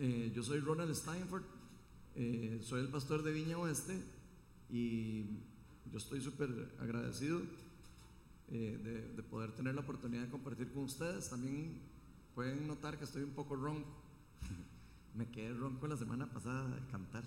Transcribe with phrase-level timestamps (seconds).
[0.00, 1.42] Eh, yo soy Ronald Steinford,
[2.14, 4.00] eh, soy el pastor de Viña Oeste
[4.70, 5.24] y
[5.90, 7.42] yo estoy súper agradecido
[8.48, 11.28] eh, de, de poder tener la oportunidad de compartir con ustedes.
[11.28, 11.80] También
[12.32, 13.88] pueden notar que estoy un poco ronco.
[15.16, 17.24] Me quedé ronco la semana pasada de cantar.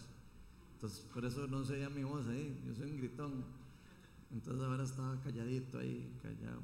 [0.75, 2.57] Entonces, por eso no se oía mi voz ahí.
[2.65, 3.43] Yo soy un gritón.
[4.31, 6.61] Entonces, ahora estaba calladito ahí, callado.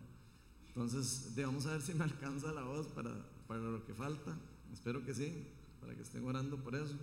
[0.69, 3.11] Entonces, vamos a ver si me alcanza la voz para,
[3.45, 4.37] para lo que falta.
[4.71, 5.33] Espero que sí,
[5.79, 6.95] para que estén orando por eso.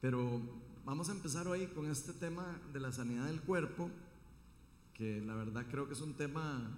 [0.00, 0.40] Pero
[0.84, 3.90] vamos a empezar hoy con este tema de la sanidad del cuerpo,
[4.94, 6.70] que la verdad creo que es un tema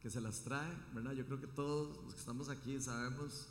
[0.00, 1.12] que se las trae, ¿verdad?
[1.12, 3.48] Yo creo que todos los que estamos aquí sabemos,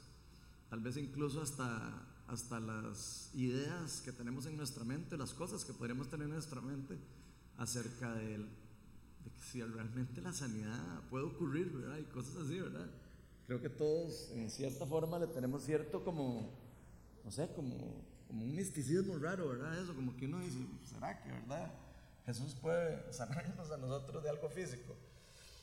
[0.69, 5.73] tal vez incluso hasta, hasta las ideas que tenemos en nuestra mente, las cosas que
[5.73, 6.97] podríamos tener en nuestra mente
[7.57, 11.97] acerca de, de que si realmente la sanidad puede ocurrir, ¿verdad?
[11.97, 12.89] Y cosas así, ¿verdad?
[13.47, 16.49] Creo que todos en cierta forma le tenemos cierto como,
[17.23, 17.75] no sé, como,
[18.27, 19.81] como un misticismo raro, ¿verdad?
[19.81, 21.71] Eso, como que uno dice, ¿será que, verdad?
[22.25, 24.95] Jesús puede sanarnos a nosotros de algo físico.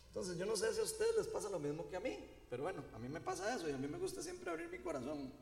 [0.09, 2.62] Entonces, yo no sé si a ustedes les pasa lo mismo que a mí, pero
[2.62, 5.33] bueno, a mí me pasa eso y a mí me gusta siempre abrir mi corazón.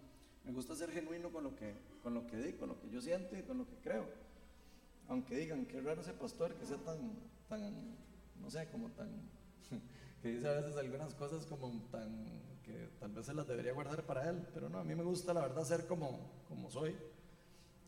[0.44, 3.02] Me gusta ser genuino con lo que, con lo que digo, con lo que yo
[3.02, 4.06] siento y con lo que creo.
[5.08, 6.98] Aunque digan, qué raro ese pastor que sea tan,
[7.48, 7.96] tan,
[8.40, 9.08] no sé, como tan,
[10.22, 12.26] que dice a veces algunas cosas como tan,
[12.64, 15.32] que tal vez se las debería guardar para él, pero no, a mí me gusta
[15.32, 16.96] la verdad ser como, como soy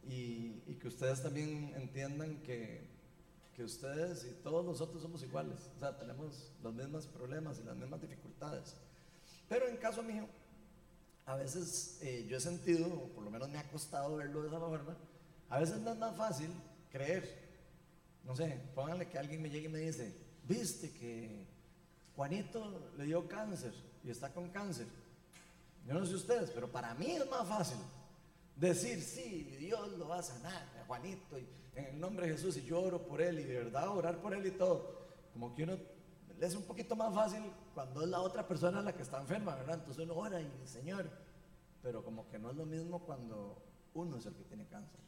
[0.08, 2.92] y, y que ustedes también entiendan que
[3.54, 7.76] que ustedes y todos nosotros somos iguales, o sea, tenemos los mismos problemas y las
[7.76, 8.74] mismas dificultades.
[9.48, 10.26] Pero en caso mío,
[11.26, 14.48] a veces eh, yo he sentido, o por lo menos me ha costado verlo de
[14.48, 14.96] esa forma,
[15.50, 16.50] a veces no es más fácil
[16.90, 17.42] creer.
[18.24, 20.16] No sé, pónganle que alguien me llegue y me dice,
[20.48, 21.46] viste que
[22.16, 23.72] Juanito le dio cáncer
[24.04, 24.86] y está con cáncer.
[25.86, 27.78] Yo no sé ustedes, pero para mí es más fácil
[28.56, 32.56] decir, sí, Dios lo va a sanar, a Juanito, y en el nombre de Jesús,
[32.58, 35.02] y yo oro por él, y de verdad orar por él y todo.
[35.32, 35.76] Como que uno
[36.40, 37.42] es un poquito más fácil
[37.74, 39.76] cuando es la otra persona la que está enferma, ¿verdad?
[39.78, 41.08] Entonces uno ora y Señor,
[41.82, 43.62] pero como que no es lo mismo cuando
[43.94, 45.00] uno es el que tiene cáncer.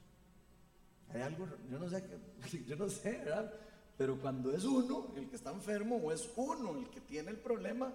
[1.13, 2.05] Hay algo, yo no sé,
[2.67, 3.53] yo no sé, ¿verdad?
[3.97, 7.39] Pero cuando es uno el que está enfermo o es uno el que tiene el
[7.39, 7.93] problema,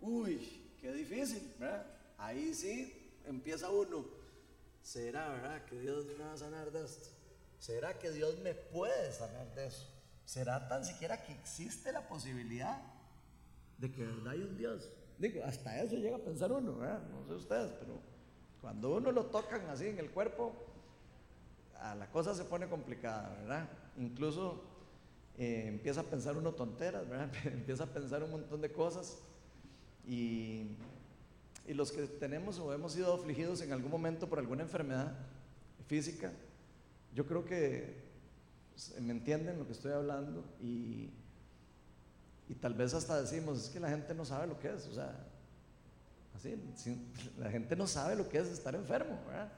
[0.00, 1.86] uy, qué difícil, ¿verdad?
[2.18, 4.04] Ahí sí empieza uno.
[4.82, 7.08] ¿Será, verdad, que Dios me va a sanar de esto?
[7.58, 9.86] ¿Será que Dios me puede sanar de eso?
[10.24, 12.80] ¿Será tan siquiera que existe la posibilidad
[13.78, 14.88] de que verdad hay un Dios?
[15.18, 17.02] Digo, hasta eso llega a pensar uno, ¿verdad?
[17.08, 18.00] No sé ustedes, pero
[18.60, 20.52] cuando uno lo tocan así en el cuerpo,
[21.80, 23.68] a la cosa se pone complicada, ¿verdad?
[23.96, 24.75] Incluso
[25.38, 27.04] eh, empieza a pensar uno tonteras,
[27.44, 29.18] empieza a pensar un montón de cosas
[30.06, 30.70] y,
[31.68, 35.12] los que tenemos o hemos sido afligidos en algún momento por alguna enfermedad
[35.88, 36.32] física,
[37.12, 38.04] yo creo que
[38.72, 41.10] pues, me entienden lo que estoy hablando y,
[42.48, 44.94] y tal vez hasta decimos, es que la gente no sabe lo que es, o
[44.94, 45.26] sea,
[46.36, 46.56] así,
[47.36, 49.52] la gente no sabe lo que es estar enfermo, ¿verdad?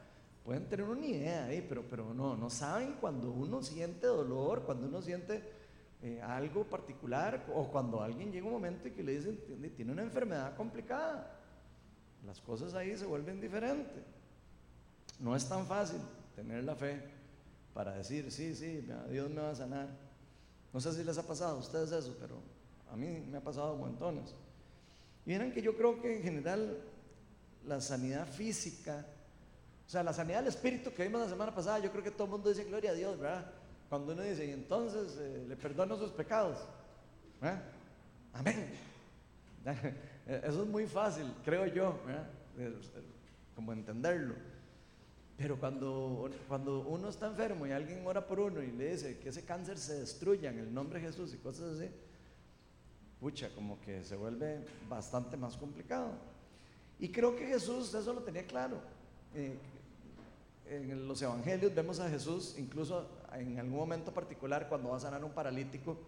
[0.45, 4.87] Pueden tener una idea ahí, pero, pero no, no saben cuando uno siente dolor, cuando
[4.87, 5.58] uno siente
[6.01, 9.39] eh, algo particular o cuando alguien llega un momento y que le dicen,
[9.75, 11.39] tiene una enfermedad complicada.
[12.25, 14.05] Las cosas ahí se vuelven diferentes.
[15.19, 15.99] No es tan fácil
[16.37, 17.03] tener la fe
[17.75, 19.89] para decir, sí, sí, Dios me va a sanar.
[20.73, 22.37] No sé si les ha pasado a ustedes eso, pero
[22.93, 24.35] a mí me ha pasado montones.
[25.27, 26.79] Y miren que yo creo que en general
[27.67, 29.05] la sanidad física,
[29.87, 32.25] o sea, la sanidad del espíritu que vimos la semana pasada, yo creo que todo
[32.25, 33.51] el mundo dice gloria a Dios, ¿verdad?
[33.89, 36.59] Cuando uno dice, y entonces eh, le perdono sus pecados.
[37.41, 37.63] ¿verdad?
[38.35, 38.71] Amén.
[40.27, 42.29] Eso es muy fácil, creo yo, ¿verdad?
[43.55, 44.35] como entenderlo.
[45.37, 49.29] Pero cuando, cuando uno está enfermo y alguien ora por uno y le dice que
[49.29, 51.89] ese cáncer se destruya en el nombre de Jesús y cosas así,
[53.21, 56.11] pucha, como que se vuelve bastante más complicado.
[56.99, 58.81] Y creo que Jesús eso lo tenía claro.
[59.35, 59.57] Eh,
[60.69, 65.25] en los evangelios vemos a Jesús, incluso en algún momento particular, cuando va a sanar
[65.25, 65.99] un paralítico,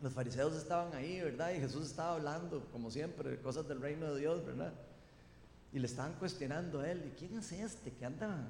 [0.00, 1.52] los fariseos estaban ahí, ¿verdad?
[1.52, 4.72] Y Jesús estaba hablando, como siempre, cosas del reino de Dios, ¿verdad?
[5.72, 8.48] Y le estaban cuestionando a él, ¿de quién es este que anda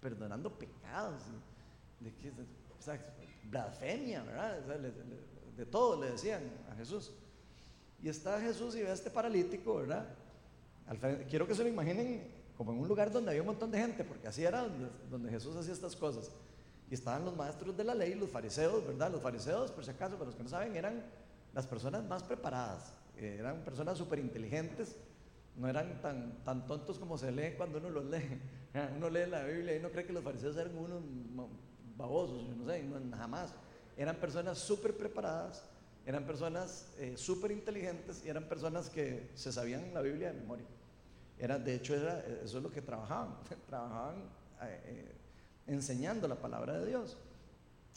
[0.00, 1.22] perdonando pecados?
[2.00, 2.32] ¿De qué?
[2.78, 2.98] O sea,
[3.44, 4.60] blasfemia, ¿verdad?
[5.56, 7.12] de todo le decían a Jesús.
[8.02, 10.06] Y está Jesús y ve a este paralítico, ¿verdad?
[11.28, 14.02] quiero que se lo imaginen como en un lugar donde había un montón de gente,
[14.04, 16.30] porque así era donde, donde Jesús hacía estas cosas.
[16.90, 19.12] Y estaban los maestros de la ley, los fariseos, ¿verdad?
[19.12, 21.04] Los fariseos, por si acaso, para los que no saben, eran
[21.54, 24.96] las personas más preparadas, eran personas súper inteligentes
[25.56, 28.40] no eran tan, tan tontos como se lee cuando uno los lee.
[28.96, 31.02] Uno lee la Biblia y uno cree que los fariseos eran unos
[31.96, 32.84] babosos, no sé,
[33.16, 33.52] jamás.
[33.96, 35.64] Eran personas súper preparadas,
[36.06, 40.66] eran personas eh, súper inteligentes y eran personas que se sabían la Biblia de memoria.
[41.36, 43.34] Era, de hecho, era, eso es lo que trabajaban,
[43.66, 44.18] trabajaban
[44.62, 45.14] eh, eh,
[45.72, 47.16] enseñando la palabra de Dios.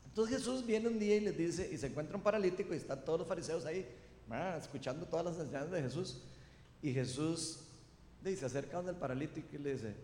[0.06, 3.04] Entonces Jesús viene un día y les dice, y se encuentra un paralítico y están
[3.04, 3.88] todos los fariseos ahí,
[4.58, 6.22] escuchando todas las enseñanzas de Jesús.
[6.82, 7.60] Y Jesús
[8.22, 9.96] dice, se acerca donde paralítico y le dice,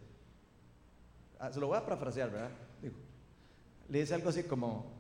[1.38, 2.51] ah, se lo voy a parafrasear, ¿verdad?
[3.89, 4.92] le dice algo así como,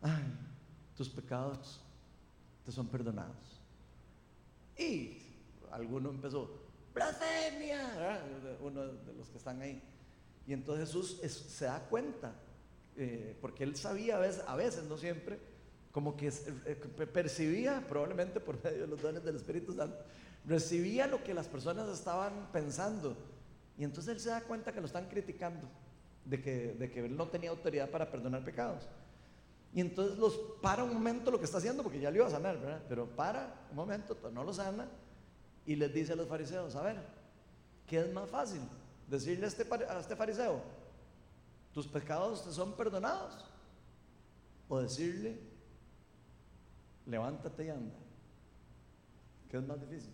[0.00, 0.22] ay,
[0.96, 1.80] tus pecados
[2.64, 3.60] te son perdonados.
[4.78, 5.18] Y
[5.72, 6.48] alguno empezó,
[6.94, 8.20] blasfemia,
[8.60, 9.82] uno de los que están ahí.
[10.46, 12.34] Y entonces Jesús se da cuenta,
[12.96, 15.38] eh, porque él sabía a veces, a veces, no siempre,
[15.92, 16.74] como que eh,
[17.12, 19.96] percibía, probablemente por medio de los dones del Espíritu Santo,
[20.44, 23.16] recibía lo que las personas estaban pensando.
[23.78, 25.68] Y entonces él se da cuenta que lo están criticando,
[26.24, 28.88] de que, de que él no tenía autoridad para perdonar pecados.
[29.74, 32.30] Y entonces los para un momento lo que está haciendo, porque ya le iba a
[32.30, 32.82] sanar, ¿verdad?
[32.88, 34.88] Pero para un momento, no lo sana,
[35.64, 36.96] y les dice a los fariseos, a ver,
[37.86, 38.60] ¿qué es más fácil?
[39.08, 40.62] Decirle a este, a este fariseo,
[41.72, 43.44] tus pecados te son perdonados.
[44.68, 45.38] O decirle,
[47.06, 47.94] levántate y anda.
[49.50, 50.12] ¿Qué es más difícil?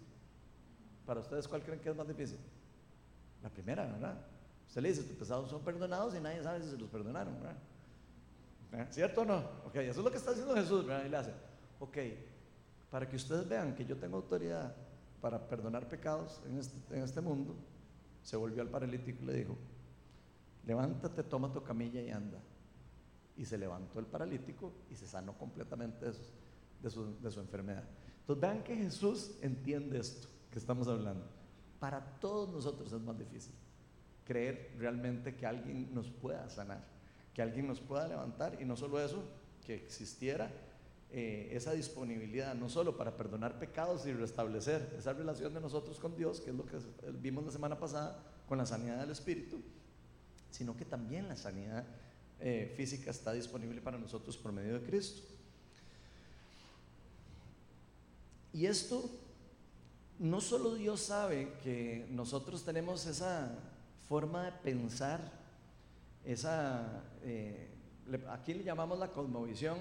[1.06, 2.38] Para ustedes, ¿cuál creen que es más difícil?
[3.43, 4.19] La primera, ¿verdad?
[4.67, 7.56] Usted le dice, tus pecados son perdonados y nadie sabe si se los perdonaron, ¿verdad?
[8.73, 8.87] ¿Eh?
[8.91, 9.38] ¿Cierto o no?
[9.67, 10.84] Ok, eso es lo que está haciendo Jesús.
[10.84, 11.32] Y le hace,
[11.79, 11.96] ok,
[12.91, 14.75] para que ustedes vean que yo tengo autoridad
[15.20, 17.55] para perdonar pecados en este, en este mundo,
[18.28, 19.56] se volvió al paralítico y le dijo,
[20.66, 22.38] levántate, toma tu camilla y anda.
[23.38, 26.04] Y se levantó el paralítico y se sanó completamente
[26.82, 27.84] de su, de su enfermedad.
[28.20, 31.25] Entonces vean que Jesús entiende esto que estamos hablando.
[31.80, 33.54] Para todos nosotros es más difícil
[34.26, 36.84] creer realmente que alguien nos pueda sanar,
[37.32, 39.24] que alguien nos pueda levantar y no solo eso,
[39.64, 40.52] que existiera
[41.10, 46.14] eh, esa disponibilidad, no solo para perdonar pecados y restablecer esa relación de nosotros con
[46.14, 46.76] Dios, que es lo que
[47.20, 49.58] vimos la semana pasada con la sanidad del Espíritu,
[50.50, 51.87] sino que también la sanidad
[52.40, 55.22] eh, física está disponible para nosotros por medio de Cristo.
[58.52, 59.10] Y esto,
[60.19, 63.56] no solo Dios sabe que nosotros tenemos esa
[64.08, 65.20] forma de pensar,
[66.25, 67.70] esa, eh,
[68.28, 69.78] aquí le llamamos la cosmovisión,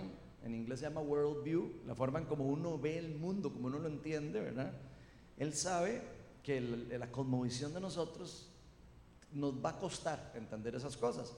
[0.47, 3.67] en inglés se llama world view, la forma en como uno ve el mundo, como
[3.67, 4.73] uno lo entiende, ¿verdad?
[5.37, 6.01] Él sabe
[6.41, 8.49] que la cosmovisión de nosotros
[9.33, 11.33] nos va a costar entender esas cosas,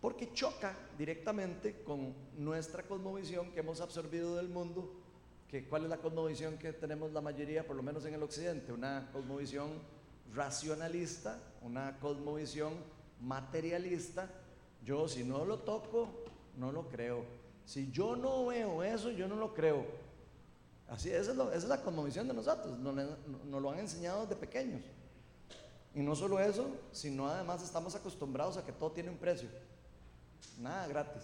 [0.00, 4.92] porque choca directamente con nuestra cosmovisión que hemos absorbido del mundo,
[5.48, 8.72] que cuál es la cosmovisión que tenemos la mayoría, por lo menos en el occidente,
[8.72, 9.70] una cosmovisión
[10.34, 12.74] racionalista, una cosmovisión
[13.20, 14.30] materialista.
[14.84, 16.10] Yo si no lo toco,
[16.58, 17.43] no lo creo.
[17.64, 19.84] Si yo no veo eso, yo no lo creo.
[20.88, 24.36] Así esa es, esa es la cosmovisión de nosotros, nos, nos lo han enseñado desde
[24.36, 24.82] pequeños.
[25.94, 29.48] Y no solo eso, sino además estamos acostumbrados a que todo tiene un precio.
[30.58, 31.22] Nada gratis.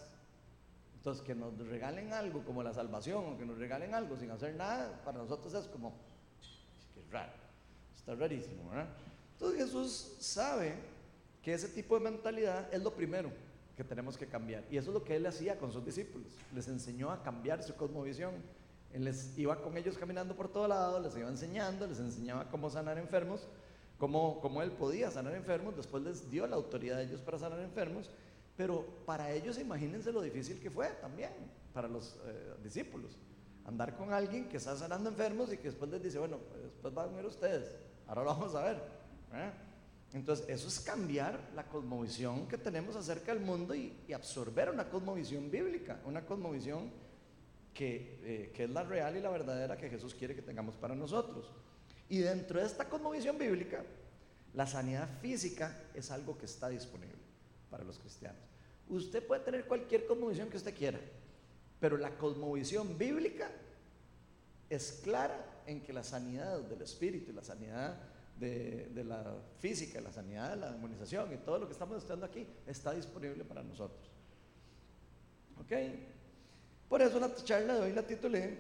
[0.95, 4.55] Entonces, que nos regalen algo como la salvación o que nos regalen algo sin hacer
[4.55, 5.95] nada, para nosotros es como,
[6.95, 7.33] que es raro,
[7.97, 8.89] está rarísimo, ¿verdad?
[9.33, 10.75] Entonces Jesús sabe
[11.43, 13.31] que ese tipo de mentalidad es lo primero
[13.81, 14.63] que tenemos que cambiar.
[14.71, 16.29] Y eso es lo que él hacía con sus discípulos.
[16.55, 18.35] Les enseñó a cambiar su cosmovisión.
[18.93, 22.69] Él les iba con ellos caminando por todo lado, les iba enseñando, les enseñaba cómo
[22.69, 23.49] sanar enfermos,
[23.97, 25.77] cómo, cómo él podía sanar enfermos.
[25.79, 28.11] Después les dio la autoridad a ellos para sanar enfermos.
[28.55, 31.33] Pero para ellos, imagínense lo difícil que fue también,
[31.73, 33.17] para los eh, discípulos.
[33.65, 36.93] Andar con alguien que está sanando enfermos y que después les dice, bueno, pues después
[36.93, 37.75] van a ver ustedes,
[38.07, 38.77] ahora lo vamos a ver.
[39.33, 39.70] ¿eh?
[40.13, 45.51] Entonces, eso es cambiar la cosmovisión que tenemos acerca del mundo y, absorber una cosmovisión
[45.51, 46.91] bíblica, una cosmovisión
[47.73, 50.97] que, eh, que, es la real y la verdadera que Jesús quiere que tengamos para
[50.97, 51.53] nosotros.
[52.09, 53.85] Y dentro de esta cosmovisión bíblica,
[54.55, 57.21] la sanidad física es algo que está disponible
[57.71, 58.43] para los cristianos.
[58.89, 60.99] Usted puede tener cualquier cosmovisión que usted quiera,
[61.79, 63.49] pero la cosmovisión bíblica
[64.69, 68.10] es clara en que la sanidad del espíritu y la sanidad
[68.41, 72.93] de, la física, la sanidad, la inmunización y todo lo que estamos estudiando aquí está
[72.93, 74.11] disponible para nosotros.
[75.61, 75.73] ¿Ok?
[76.89, 78.59] Por eso la charla de hoy la titulé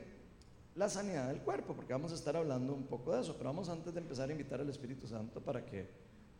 [0.76, 3.68] La sanidad del cuerpo, porque vamos a estar hablando un poco de eso, pero vamos
[3.68, 5.88] antes de empezar a invitar al Espíritu Santo para que,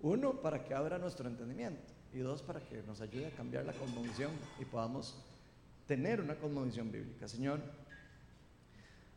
[0.02, 3.73] uno, para que abra nuestro entendimiento y dos, para que nos ayude a cambiar la
[3.73, 4.30] cosmovisión
[4.61, 5.16] y podamos
[5.87, 7.26] tener una cosmovisión bíblica.
[7.26, 7.61] Señor,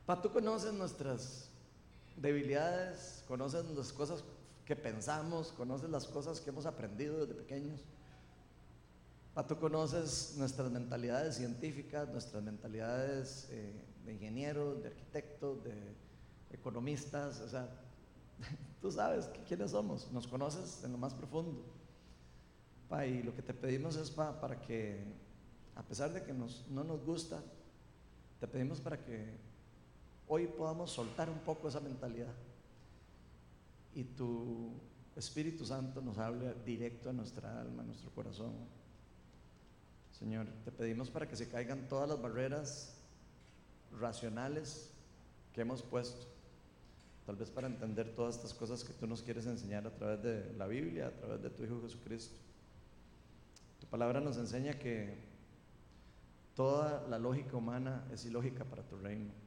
[0.05, 1.49] Pa, tú conoces nuestras
[2.15, 4.23] debilidades, conoces las cosas
[4.65, 7.81] que pensamos, conoces las cosas que hemos aprendido desde pequeños.
[9.47, 15.73] Tú conoces nuestras mentalidades científicas, nuestras mentalidades eh, de ingenieros, de arquitectos, de
[16.51, 17.67] economistas, o sea,
[18.81, 21.65] tú sabes quiénes somos, nos conoces en lo más profundo.
[23.07, 25.03] y lo que te pedimos es para que,
[25.75, 27.41] a pesar de que no nos gusta,
[28.39, 29.35] te pedimos para que
[30.33, 32.33] hoy podamos soltar un poco esa mentalidad
[33.93, 34.71] y tu
[35.15, 38.51] Espíritu Santo nos hable directo a nuestra alma, a nuestro corazón.
[40.17, 42.95] Señor, te pedimos para que se caigan todas las barreras
[43.99, 44.89] racionales
[45.53, 46.25] que hemos puesto,
[47.27, 50.51] tal vez para entender todas estas cosas que tú nos quieres enseñar a través de
[50.57, 52.35] la Biblia, a través de tu Hijo Jesucristo.
[53.79, 55.15] Tu palabra nos enseña que
[56.55, 59.42] toda la lógica humana es ilógica para tu reino.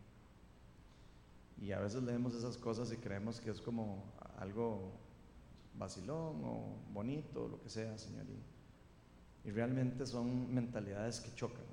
[1.61, 4.05] Y a veces leemos esas cosas y creemos que es como
[4.39, 4.93] algo
[5.79, 8.25] vacilón o bonito, lo que sea, Señor.
[9.45, 11.65] Y realmente son mentalidades que chocan,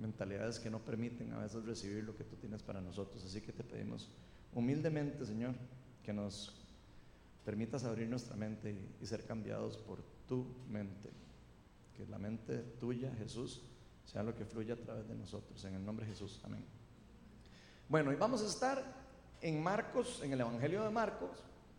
[0.00, 3.24] mentalidades que no permiten a veces recibir lo que tú tienes para nosotros.
[3.24, 4.08] Así que te pedimos
[4.54, 5.54] humildemente, Señor,
[6.02, 6.54] que nos
[7.44, 11.10] permitas abrir nuestra mente y, ser cambiados por tu mente.
[11.96, 13.62] Que la mente tuya, Jesús,
[14.04, 15.64] sea lo que fluya a través de nosotros.
[15.64, 16.40] En el nombre de Jesús.
[16.44, 16.77] Amén.
[17.88, 18.84] Bueno, y vamos a estar
[19.40, 21.30] en Marcos, en el Evangelio de Marcos,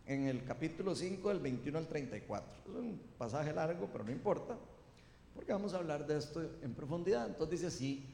[0.06, 2.48] en el capítulo 5, del 21 al 34.
[2.66, 4.56] Es un pasaje largo, pero no importa
[5.34, 7.28] porque vamos a hablar de esto en profundidad.
[7.28, 8.12] Entonces dice así,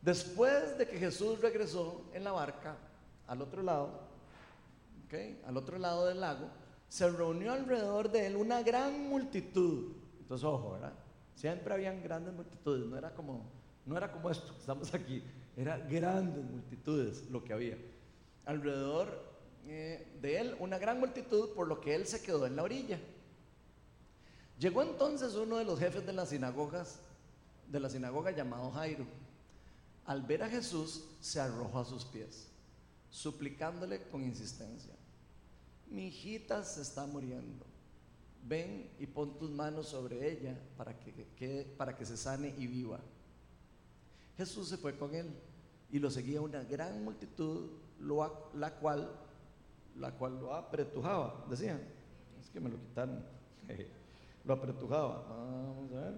[0.00, 2.76] después de que Jesús regresó en la barca
[3.26, 4.02] al otro lado,
[5.44, 6.48] al otro lado del lago,
[6.88, 9.92] se reunió alrededor de él una gran multitud.
[10.20, 10.92] Entonces, ojo, ¿verdad?
[11.34, 13.44] Siempre habían grandes multitudes, no era como,
[13.84, 15.22] no era como esto, estamos aquí,
[15.56, 17.78] era grandes multitudes lo que había.
[18.44, 19.26] Alrededor
[19.66, 23.00] eh, de él una gran multitud, por lo que él se quedó en la orilla.
[24.58, 27.00] Llegó entonces uno de los jefes de las sinagogas,
[27.68, 29.06] de la sinagoga llamado Jairo.
[30.04, 32.48] Al ver a Jesús, se arrojó a sus pies,
[33.10, 34.94] suplicándole con insistencia:
[35.90, 37.64] Mi hijita se está muriendo.
[38.44, 43.00] Ven y pon tus manos sobre ella para que, para que se sane y viva.
[44.36, 45.26] Jesús se fue con él
[45.90, 47.70] y lo seguía una gran multitud,
[48.54, 49.10] la cual,
[49.96, 51.44] la cual lo apretujaba.
[51.48, 51.80] Decían,
[52.40, 53.24] es que me lo quitaron.
[54.44, 55.24] lo apretujaba.
[55.28, 56.14] Vamos a ver.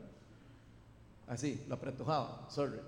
[1.27, 2.79] Así, lo apretujaba, sorry.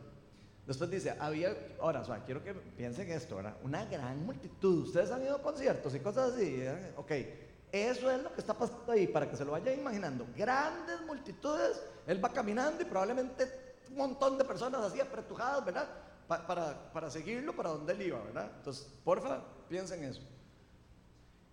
[0.67, 3.57] Después dice, había, ahora, quiero que piensen esto, ¿verdad?
[3.63, 4.85] Una gran multitud.
[4.87, 6.63] Ustedes han ido a conciertos y cosas así.
[6.97, 7.11] Ok,
[7.73, 10.27] eso es lo que está pasando ahí, para que se lo vayan imaginando.
[10.37, 13.49] Grandes multitudes, él va caminando y probablemente
[13.91, 15.89] un montón de personas así apretujadas, ¿verdad?
[16.39, 18.51] Para, para seguirlo para donde él iba, ¿verdad?
[18.57, 20.23] Entonces, porfa, piensen eso.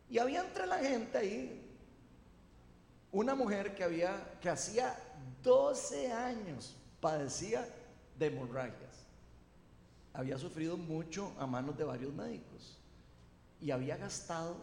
[0.09, 1.67] Y había entre la gente ahí
[3.11, 4.95] una mujer que, había, que hacía
[5.43, 7.67] 12 años padecía
[8.17, 9.05] de hemorragias.
[10.13, 12.77] Había sufrido mucho a manos de varios médicos
[13.61, 14.55] y había gastado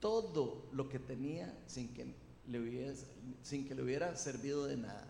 [0.00, 2.14] todo lo que tenía sin que
[2.48, 2.96] le
[3.42, 5.06] sin que le hubiera servido de nada.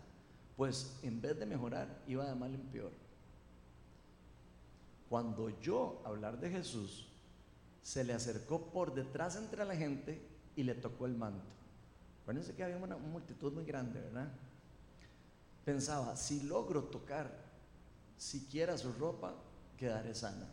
[0.55, 2.91] Pues en vez de mejorar, iba de mal en peor.
[5.13, 7.05] Cuando yo hablar de Jesús,
[7.83, 10.19] se le acercó por detrás entre la gente
[10.55, 11.53] y le tocó el manto.
[12.23, 14.31] Acuérdense que había una multitud muy grande, ¿verdad?
[15.63, 17.29] Pensaba, si logro tocar
[18.17, 19.35] siquiera su ropa,
[19.77, 20.47] quedaré sana.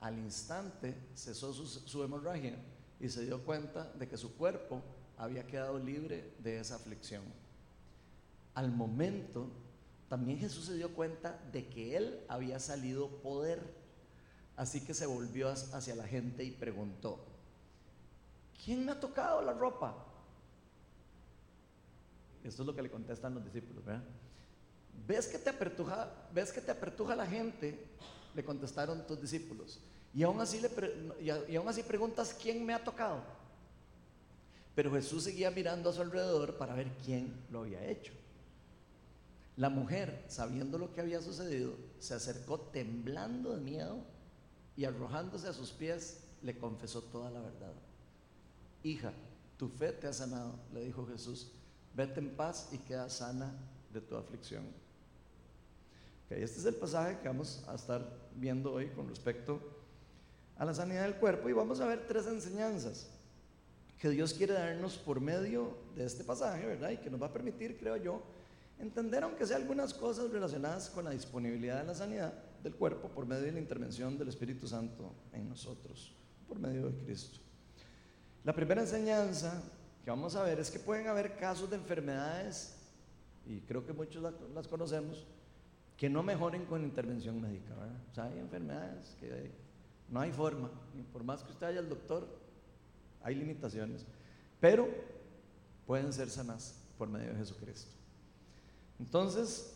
[0.00, 2.58] Al instante cesó su, su hemorragia
[2.98, 4.82] y se dio cuenta de que su cuerpo
[5.16, 7.22] había quedado libre de esa aflicción.
[8.52, 9.48] Al momento,
[10.10, 13.62] también Jesús se dio cuenta de que él había salido poder.
[14.56, 17.24] Así que se volvió hacia la gente y preguntó,
[18.64, 20.04] ¿quién me ha tocado la ropa?
[22.42, 24.02] Esto es lo que le contestan los discípulos, ¿verdad?
[25.06, 27.78] ¿Ves que te apertuja, ves que te apertuja la gente?
[28.34, 29.78] Le contestaron tus discípulos.
[30.12, 30.70] Y aún, así le
[31.20, 33.22] y aún así preguntas quién me ha tocado.
[34.74, 38.12] Pero Jesús seguía mirando a su alrededor para ver quién lo había hecho.
[39.56, 43.98] La mujer, sabiendo lo que había sucedido, se acercó temblando de miedo
[44.76, 47.74] y arrojándose a sus pies, le confesó toda la verdad.
[48.82, 49.12] Hija,
[49.58, 51.52] tu fe te ha sanado, le dijo Jesús
[51.94, 53.52] vete en paz y queda sana
[53.92, 54.64] de tu aflicción.
[56.30, 59.60] este es el pasaje que vamos a estar viendo hoy con respecto
[60.56, 63.10] a la sanidad del cuerpo y vamos a ver tres enseñanzas
[63.98, 66.90] que Dios quiere darnos por medio de este pasaje, ¿verdad?
[66.90, 68.22] Y que nos va a permitir, creo yo,
[68.80, 72.32] entender aunque sea algunas cosas relacionadas con la disponibilidad de la sanidad
[72.62, 76.14] del cuerpo por medio de la intervención del Espíritu Santo en nosotros,
[76.48, 77.38] por medio de Cristo.
[78.44, 79.62] La primera enseñanza
[80.04, 82.76] que vamos a ver es que pueden haber casos de enfermedades,
[83.46, 84.22] y creo que muchos
[84.54, 85.26] las conocemos,
[85.96, 87.74] que no mejoren con intervención médica.
[88.10, 89.50] O sea, hay enfermedades que
[90.08, 90.70] no hay forma,
[91.12, 92.26] por más que usted vaya al doctor,
[93.22, 94.06] hay limitaciones,
[94.58, 94.88] pero
[95.86, 97.99] pueden ser sanas por medio de Jesucristo.
[99.00, 99.74] Entonces,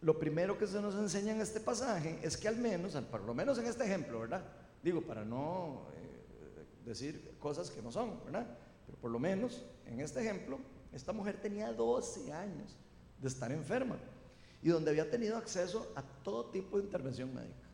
[0.00, 3.32] lo primero que se nos enseña en este pasaje es que al menos, por lo
[3.32, 4.44] menos en este ejemplo, ¿verdad?
[4.82, 8.58] Digo, para no eh, decir cosas que no son, ¿verdad?
[8.84, 10.58] Pero por lo menos en este ejemplo,
[10.92, 12.76] esta mujer tenía 12 años
[13.20, 13.98] de estar enferma
[14.62, 17.68] y donde había tenido acceso a todo tipo de intervención médica.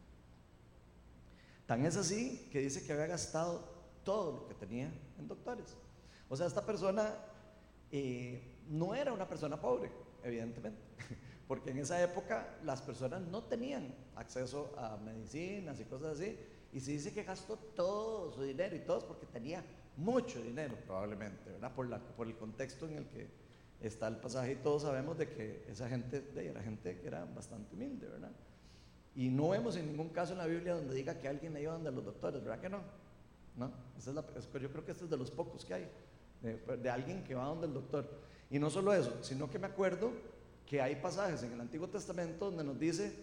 [1.66, 3.64] Tan es así que dice que había gastado
[4.04, 5.74] todo lo que tenía en doctores.
[6.28, 7.14] O sea, esta persona
[7.90, 9.90] eh, no era una persona pobre,
[10.24, 10.80] evidentemente,
[11.48, 16.38] porque en esa época las personas no tenían acceso a medicinas y cosas así,
[16.72, 19.62] y se dice que gastó todo su dinero y todo es porque tenía
[19.96, 21.74] mucho dinero, probablemente, ¿verdad?
[21.74, 23.28] Por, la, por el contexto en el que
[23.80, 27.74] está el pasaje y todos sabemos de que esa gente era gente que era bastante
[27.74, 28.30] humilde, ¿verdad?
[29.14, 31.90] Y no vemos en ningún caso en la Biblia donde diga que alguien iba donde
[31.92, 32.80] los doctores, ¿verdad que no?
[33.56, 33.70] ¿No?
[33.98, 35.88] es la, yo creo que este es de los pocos que hay,
[36.42, 38.08] de, alguien que va donde el doctor.
[38.52, 40.12] Y no solo eso, sino que me acuerdo
[40.66, 43.16] que hay pasajes en el Antiguo Testamento donde nos dice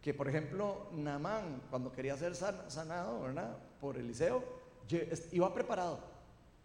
[0.00, 3.20] que, por ejemplo, Naamán, cuando quería ser sanado.
[3.78, 4.42] Por Eliseo,
[5.30, 6.00] iba preparado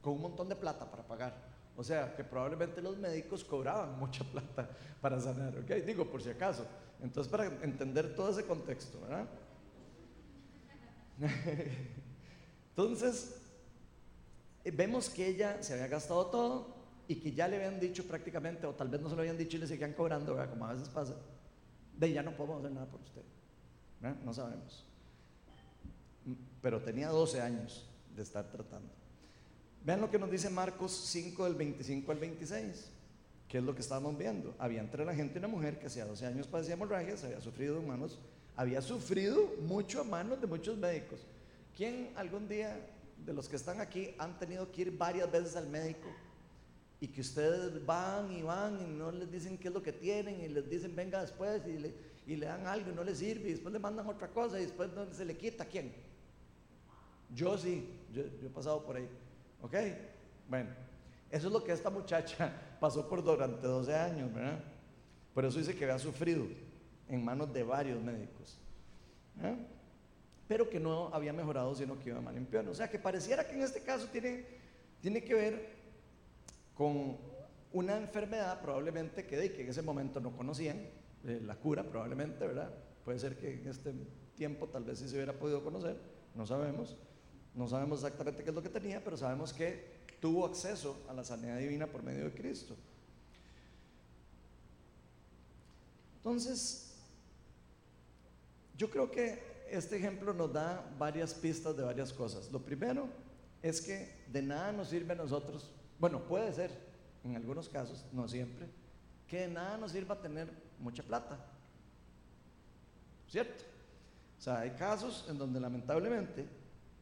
[0.01, 1.35] con un montón de plata para pagar.
[1.75, 4.69] O sea, que probablemente los médicos cobraban mucha plata
[5.01, 5.65] para sanar.
[5.85, 6.65] Digo, por si acaso.
[7.01, 8.99] Entonces, para entender todo ese contexto.
[12.69, 13.35] Entonces,
[14.63, 16.76] vemos que ella se había gastado todo
[17.07, 19.57] y que ya le habían dicho prácticamente, o tal vez no se lo habían dicho
[19.57, 20.49] y le seguían cobrando, ¿verdad?
[20.49, 21.15] Como a veces pasa,
[21.97, 23.21] de ya no podemos hacer nada por usted.
[24.23, 24.85] No sabemos.
[26.61, 28.89] Pero tenía 12 años de estar tratando.
[29.85, 32.89] Vean lo que nos dice Marcos 5 del 25 al 26,
[33.47, 34.53] que es lo que estábamos viendo.
[34.59, 38.19] Había entre la gente una mujer que hacía 12 años padecía hemorragias, había sufrido manos,
[38.57, 41.21] había sufrido mucho a manos de muchos médicos.
[41.77, 42.77] ¿Quién algún día
[43.25, 46.09] de los que están aquí han tenido que ir varias veces al médico
[46.99, 50.41] y que ustedes van y van y no les dicen qué es lo que tienen
[50.41, 53.71] y les dicen venga después y le, dan algo y no les sirve y después
[53.71, 55.65] le mandan otra cosa y después no se le quita?
[55.65, 55.93] ¿Quién?
[57.33, 59.07] Yo sí, yo he pasado por ahí.
[59.61, 59.75] ¿Ok?
[60.49, 60.69] Bueno,
[61.29, 64.59] eso es lo que esta muchacha pasó por durante 12 años, ¿verdad?
[65.33, 66.47] Por eso dice que había sufrido
[67.07, 68.57] en manos de varios médicos.
[70.47, 72.67] Pero que no había mejorado, sino que iba mal en peor.
[72.69, 74.45] O sea, que pareciera que en este caso tiene,
[74.99, 75.76] tiene que ver
[76.77, 77.17] con
[77.73, 80.77] una enfermedad probablemente que, en ese momento no conocían,
[81.25, 82.71] eh, la cura probablemente, ¿verdad?
[83.03, 83.93] Puede ser que en este
[84.35, 85.97] tiempo tal vez sí se hubiera podido conocer,
[86.35, 86.95] no sabemos.
[87.55, 91.23] No sabemos exactamente qué es lo que tenía, pero sabemos que tuvo acceso a la
[91.23, 92.75] sanidad divina por medio de Cristo.
[96.17, 96.93] Entonces,
[98.77, 102.51] yo creo que este ejemplo nos da varias pistas de varias cosas.
[102.51, 103.07] Lo primero
[103.63, 106.71] es que de nada nos sirve a nosotros, bueno, puede ser
[107.23, 108.67] en algunos casos, no siempre,
[109.27, 111.37] que de nada nos sirva tener mucha plata.
[113.27, 113.63] ¿Cierto?
[114.37, 116.45] O sea, hay casos en donde lamentablemente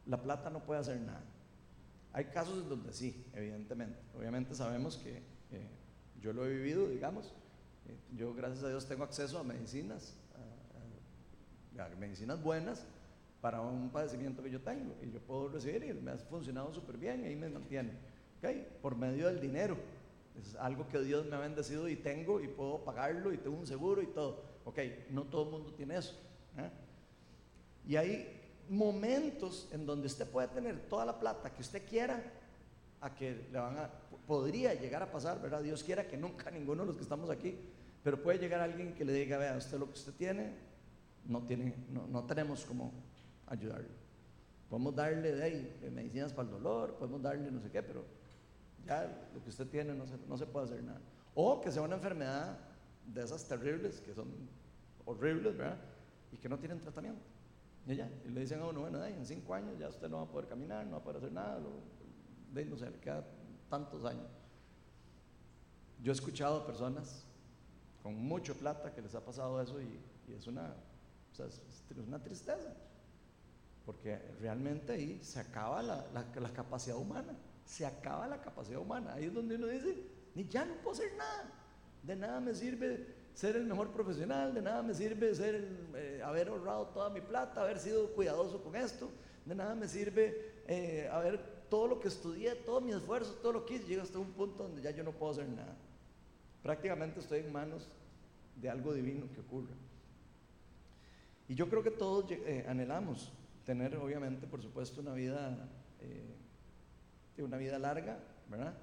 [0.06, 1.22] la plata no puede hacer nada.
[2.12, 3.98] Hay casos en donde sí, evidentemente.
[4.18, 5.18] Obviamente sabemos que
[5.50, 5.68] eh,
[6.20, 7.34] yo lo he vivido, digamos.
[7.86, 10.14] Eh, yo, gracias a Dios, tengo acceso a medicinas,
[11.78, 12.84] a, medicinas buenas
[13.40, 16.96] para un padecimiento que yo tengo y yo puedo recibir y me ha funcionado súper
[16.96, 17.92] bien y ahí me mantiene.
[18.38, 18.66] ¿Okay?
[18.82, 19.76] Por medio del dinero.
[20.40, 23.66] Es algo que Dios me ha bendecido y tengo y puedo pagarlo y tengo un
[23.66, 24.42] seguro y todo.
[24.64, 24.78] Ok,
[25.10, 26.14] no todo el mundo tiene eso.
[26.58, 26.70] ¿eh?
[27.86, 32.22] Y hay momentos en donde usted puede tener toda la plata que usted quiera,
[33.00, 33.90] a que le van a,
[34.26, 35.62] podría llegar a pasar, ¿verdad?
[35.62, 37.56] Dios quiera que nunca ninguno de los que estamos aquí,
[38.02, 40.52] pero puede llegar alguien que le diga, vea, usted lo que usted tiene,
[41.24, 42.92] no, tiene, no, tenemos cómo
[43.46, 43.88] ayudarle.
[44.68, 48.04] Podemos darle de ahí medicinas para el dolor, podemos darle no sé qué, pero
[48.86, 51.00] ya lo que usted tiene no se, no se puede hacer nada.
[51.34, 52.58] O que sea una enfermedad
[53.06, 54.28] de esas terribles, que son
[55.04, 55.78] horribles, ¿verdad?
[56.32, 57.22] Y que no tienen tratamiento.
[57.86, 60.22] Y ya, y le dicen a uno, bueno, en cinco años ya usted no va
[60.24, 61.60] a poder caminar, no va a poder hacer nada,
[62.52, 63.24] de, no sé, le queda
[63.68, 64.26] tantos años.
[66.02, 67.24] Yo he escuchado a personas
[68.02, 70.00] con mucho plata que les ha pasado eso y,
[70.32, 70.74] es, una,
[71.32, 72.74] o sea, es, una tristeza,
[73.84, 77.36] porque realmente ahí se acaba la, la, capacidad humana,
[77.66, 79.96] se acaba la capacidad humana, ahí es donde uno dice,
[80.34, 81.52] ni ya no puedo hacer nada,
[82.02, 86.48] de nada me sirve ser el mejor profesional, de nada me sirve ser eh, haber
[86.48, 89.10] ahorrado toda mi plata, haber sido cuidadoso con esto,
[89.44, 93.66] de nada me sirve eh, haber todo lo que estudié, todo mi esfuerzo, todo lo
[93.66, 95.76] que hice, llega hasta un punto donde ya yo no puedo hacer nada.
[96.62, 97.88] Prácticamente estoy en manos
[98.54, 99.74] de algo divino que ocurra.
[101.48, 103.32] Y yo creo que todos eh, anhelamos
[103.64, 105.68] tener, obviamente, por supuesto, una vida,
[107.42, 108.18] una vida larga,
[108.48, 108.74] ¿verdad?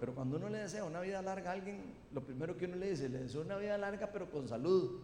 [0.00, 2.90] Pero cuando uno le desea una vida larga a alguien, lo primero que uno le
[2.90, 5.00] dice, le deseo una vida larga pero con salud.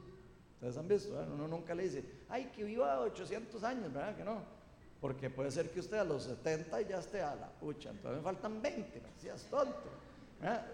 [0.54, 4.16] Ustedes han visto, uno nunca le dice, ay, que viva 800 años, ¿verdad?
[4.16, 4.42] Que no.
[5.00, 8.24] Porque puede ser que usted a los 70 ya esté a la pucha, entonces me
[8.24, 9.88] faltan 20, si es tonto,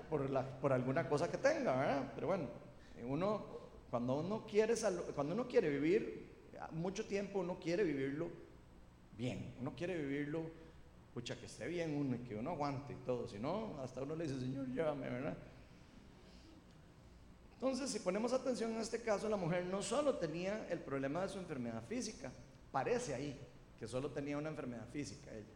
[0.08, 2.12] por, la, por alguna cosa que tenga, ¿verdad?
[2.14, 2.48] Pero bueno,
[3.06, 3.44] uno,
[3.90, 4.74] cuando uno quiere,
[5.14, 6.32] cuando uno quiere vivir
[6.70, 8.30] mucho tiempo, uno quiere vivirlo
[9.18, 10.63] bien, uno quiere vivirlo
[11.14, 13.28] escucha que esté bien uno y que uno aguante y todo.
[13.28, 15.36] Si no, hasta uno le dice, Señor, llévame, ¿verdad?
[17.52, 21.28] Entonces, si ponemos atención en este caso, la mujer no solo tenía el problema de
[21.28, 22.32] su enfermedad física,
[22.72, 23.38] parece ahí
[23.78, 25.46] que solo tenía una enfermedad física ella.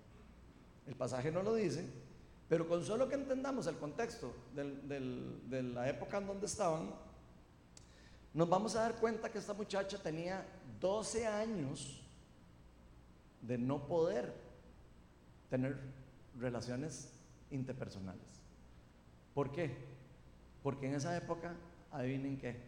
[0.87, 1.85] El pasaje no lo dice,
[2.49, 6.95] pero con solo que entendamos el contexto de la época en donde estaban,
[8.33, 10.47] nos vamos a dar cuenta que esta muchacha tenía
[10.79, 12.01] 12 años
[13.43, 14.47] de no poder
[15.49, 15.79] tener
[16.39, 17.13] relaciones
[17.51, 18.41] interpersonales.
[19.35, 19.77] ¿Por qué?
[20.63, 21.55] Porque en esa época,
[21.91, 22.61] adivinen qué,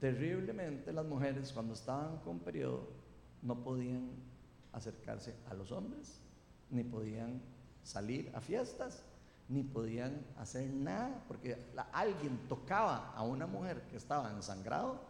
[0.00, 2.88] terriblemente las mujeres cuando estaban con periodo
[3.42, 4.10] no podían
[4.72, 6.20] acercarse a los hombres,
[6.70, 7.40] ni podían
[7.82, 9.02] salir a fiestas,
[9.48, 11.56] ni podían hacer nada, porque
[11.92, 15.00] alguien tocaba a una mujer que estaba ensangrado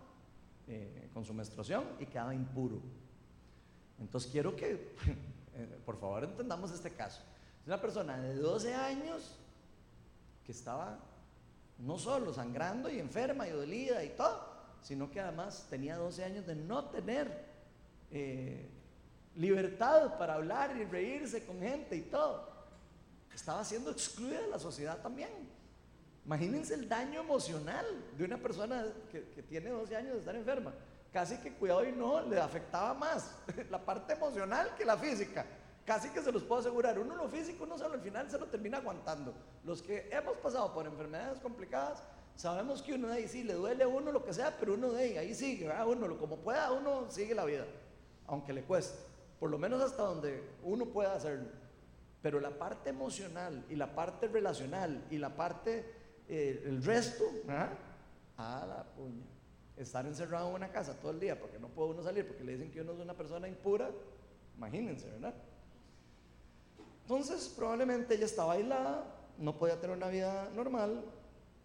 [0.66, 2.80] eh, con su menstruación y quedaba impuro.
[3.98, 4.94] Entonces quiero que
[5.84, 7.20] por favor entendamos este caso.
[7.60, 9.36] Es una persona de 12 años
[10.44, 10.98] que estaba
[11.78, 14.48] no solo sangrando y enferma y dolida y todo,
[14.82, 17.44] sino que además tenía 12 años de no tener
[18.10, 18.68] eh,
[19.36, 22.48] libertad para hablar y reírse con gente y todo.
[23.34, 25.30] Estaba siendo excluida de la sociedad también.
[26.26, 27.86] Imagínense el daño emocional
[28.16, 30.72] de una persona que, que tiene 12 años de estar enferma
[31.12, 33.37] casi que cuidado y no, le afectaba más
[33.70, 35.44] la parte emocional que la física.
[35.85, 38.46] Casi que se los puedo asegurar, uno lo físico, uno solo al final se lo
[38.46, 39.35] termina aguantando.
[39.64, 42.03] Los que hemos pasado por enfermedades complicadas,
[42.37, 44.92] sabemos que uno de ahí sí le duele a uno lo que sea, pero uno
[44.92, 45.88] de ahí, ahí sigue, ¿verdad?
[45.88, 47.64] uno como pueda, uno sigue la vida,
[48.27, 48.96] aunque le cueste,
[49.40, 51.49] por lo menos hasta donde uno pueda hacerlo.
[52.23, 55.92] Pero la parte emocional y la parte relacional y la parte,
[56.29, 57.25] eh, el resto,
[58.37, 59.39] a la puña
[59.82, 62.52] estar encerrado en una casa todo el día porque no puede uno salir porque le
[62.52, 63.90] dicen que uno es una persona impura,
[64.56, 65.34] imagínense, ¿verdad?
[67.02, 69.04] Entonces, probablemente ella estaba aislada,
[69.38, 71.02] no podía tener una vida normal,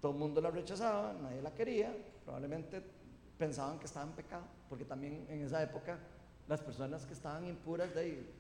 [0.02, 2.82] todo el mundo la rechazaba, nadie la quería, probablemente
[3.38, 6.00] pensaban que estaba en pecado, porque también en esa época
[6.48, 8.34] las personas que estaban impuras de ahí,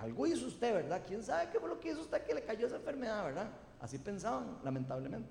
[0.00, 1.02] algo hizo usted, ¿verdad?
[1.06, 3.48] ¿Quién sabe qué fue lo que hizo usted que le cayó esa enfermedad, ¿verdad?
[3.80, 5.28] Así pensaban, lamentablemente.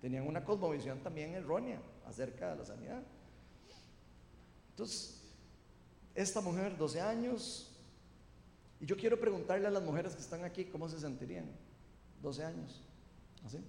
[0.00, 3.02] Tenían una cosmovisión también errónea acerca de la sanidad.
[4.76, 5.22] Entonces,
[6.14, 7.74] esta mujer, 12 años,
[8.78, 11.46] y yo quiero preguntarle a las mujeres que están aquí cómo se sentirían.
[12.20, 12.82] 12 años,
[13.46, 13.64] ¿así?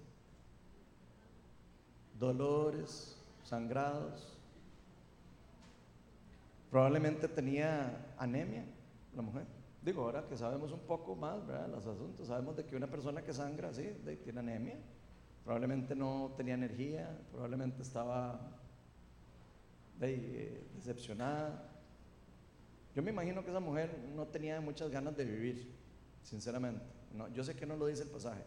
[2.20, 3.16] Dolores,
[3.46, 4.38] sangrados.
[6.70, 8.66] Probablemente tenía anemia
[9.16, 9.46] la mujer.
[9.82, 11.70] Digo, ahora que sabemos un poco más, ¿verdad?
[11.70, 14.76] Los asuntos, sabemos de que una persona que sangra, sí, tiene anemia.
[15.46, 18.57] Probablemente no tenía energía, probablemente estaba
[20.00, 21.72] de, decepcionada.
[22.96, 25.72] Yo me imagino que esa mujer no tenía muchas ganas de vivir,
[26.24, 26.84] sinceramente.
[27.14, 28.44] No, yo sé que no lo dice el pasaje,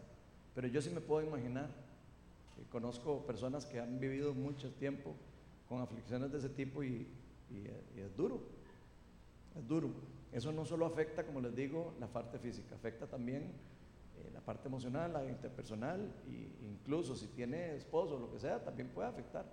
[0.53, 1.69] pero yo sí me puedo imaginar.
[2.55, 5.15] Que conozco personas que han vivido mucho tiempo
[5.69, 7.07] con aflicciones de ese tipo y,
[7.95, 8.41] es duro,
[9.57, 9.89] es duro.
[10.31, 14.67] Eso no solo afecta, como les digo, la parte física, afecta también eh, la parte
[14.67, 19.45] emocional, la interpersonal, e incluso si tiene esposo o lo que sea, también puede afectar.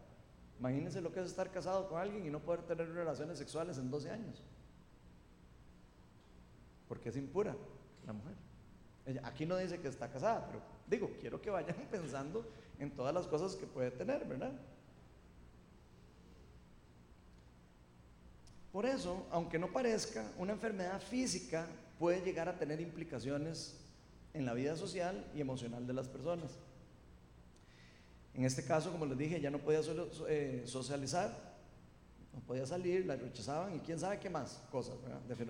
[0.58, 3.90] Imagínense lo que es estar casado con alguien y no poder tener relaciones sexuales en
[3.90, 4.42] 12 años.
[6.88, 7.56] Porque es impura
[8.06, 8.34] la mujer.
[9.22, 12.44] aquí no dice que está casada, pero digo, quiero que vayan pensando
[12.78, 14.52] en todas las cosas que puede tener, ¿verdad?
[18.72, 21.66] Por eso, aunque no parezca, una enfermedad física
[21.98, 23.76] puede llegar a tener implicaciones
[24.34, 26.58] en la vida social y emocional de las personas.
[28.38, 31.29] En este caso, como les dije, ya no podía solo, eh, socializar,
[32.33, 34.94] no podía salir, la rechazaban y quién sabe qué más cosas,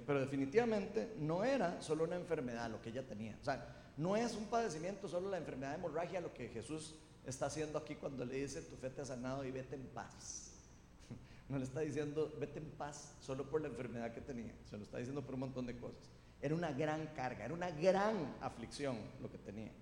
[0.07, 3.37] Pero definitivamente no era solo una enfermedad lo que ella tenía.
[3.43, 6.95] O sea, no es un padecimiento solo la enfermedad de hemorragia lo que Jesús
[7.27, 10.55] está haciendo aquí cuando le dice tu fe te ha sanado y vete en paz.
[11.51, 14.85] No le está diciendo vete en paz solo por la enfermedad que tenía, se lo
[14.85, 16.09] está diciendo por un montón de cosas.
[16.41, 19.73] Era una gran carga, era una gran aflicción lo que tenía.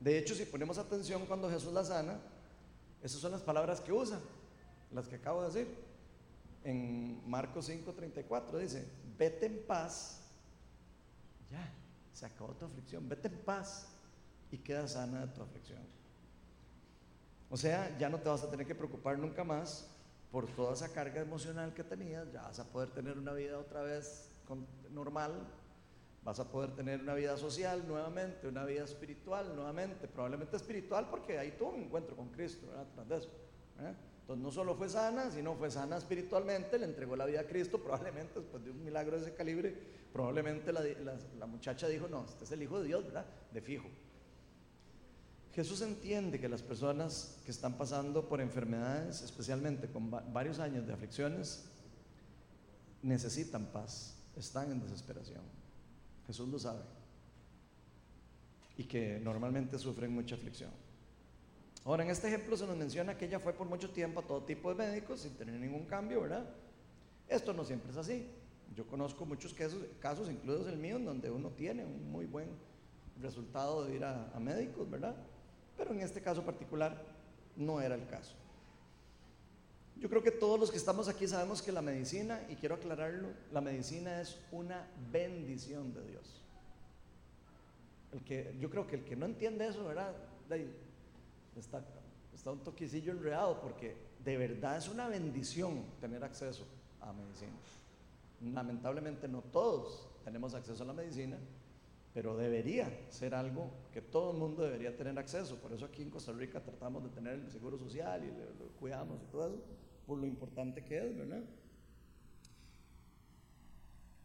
[0.00, 2.18] De hecho, si ponemos atención cuando Jesús la sana,
[3.02, 4.18] esas son las palabras que usa,
[4.92, 5.74] las que acabo de decir.
[6.64, 8.86] En Marcos 5:34 dice,
[9.18, 10.20] vete en paz,
[11.50, 11.72] ya,
[12.12, 13.88] se acabó tu aflicción, vete en paz
[14.50, 15.80] y queda sana de tu aflicción.
[17.50, 19.88] O sea, ya no te vas a tener que preocupar nunca más
[20.30, 23.82] por toda esa carga emocional que tenías, ya vas a poder tener una vida otra
[23.82, 24.28] vez
[24.90, 25.46] normal,
[26.24, 31.38] vas a poder tener una vida social nuevamente, una vida espiritual nuevamente, probablemente espiritual porque
[31.38, 32.86] ahí tuvo un encuentro con Cristo, ¿verdad?
[32.94, 33.28] Tras de eso.
[33.80, 33.94] ¿eh?
[34.20, 37.78] Entonces no solo fue sana, sino fue sana espiritualmente, le entregó la vida a Cristo,
[37.82, 39.76] probablemente después de un milagro de ese calibre,
[40.12, 40.82] probablemente la,
[41.38, 43.26] la muchacha dijo, no, este es el Hijo de Dios, ¿verdad?
[43.52, 43.88] De fijo.
[45.52, 50.92] Jesús entiende que las personas que están pasando por enfermedades, especialmente con varios años de
[50.92, 51.64] aflicciones,
[53.02, 55.42] necesitan paz, están en desesperación.
[56.30, 56.82] Jesús lo sabe.
[58.76, 60.70] Y que normalmente sufren mucha aflicción.
[61.84, 64.44] Ahora, en este ejemplo se nos menciona que ella fue por mucho tiempo a todo
[64.44, 66.48] tipo de médicos sin tener ningún cambio, ¿verdad?
[67.28, 68.28] Esto no siempre es así.
[68.76, 72.48] Yo conozco muchos casos, casos incluidos el mío, en donde uno tiene un muy buen
[73.20, 75.16] resultado de ir a, a médicos, ¿verdad?
[75.76, 77.02] Pero en este caso particular
[77.56, 78.36] no era el caso.
[80.00, 83.28] Yo creo que todos los que estamos aquí sabemos que la medicina, y quiero aclararlo,
[83.52, 86.42] la medicina es una bendición de Dios.
[88.12, 90.14] El que, yo creo que el que no entiende eso, ¿verdad?
[91.54, 91.84] Está,
[92.34, 96.66] está un toquecillo enredado porque de verdad es una bendición tener acceso
[97.02, 97.52] a medicina.
[98.54, 101.36] Lamentablemente no todos tenemos acceso a la medicina,
[102.12, 105.56] pero debería ser algo que todo el mundo debería tener acceso.
[105.56, 109.20] Por eso aquí en Costa Rica tratamos de tener el seguro social y lo, cuidamos
[109.22, 109.58] y todo eso,
[110.10, 111.40] por lo importante que es, ¿verdad?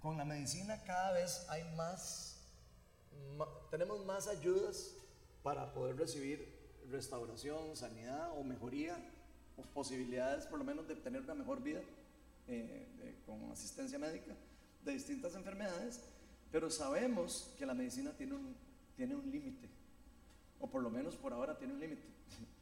[0.02, 2.42] Con la medicina cada vez hay más,
[3.70, 4.96] tenemos más ayudas
[5.44, 6.44] para poder recibir
[6.90, 8.98] restauración, sanidad o mejoría,
[9.58, 11.82] o posibilidades por lo menos de tener una mejor vida
[12.48, 14.34] eh, con asistencia médica
[14.84, 16.02] de distintas enfermedades
[16.52, 18.56] pero sabemos que la medicina tiene un,
[18.96, 19.70] tiene un límite,
[20.60, 22.08] o por lo menos por ahora tiene un límite.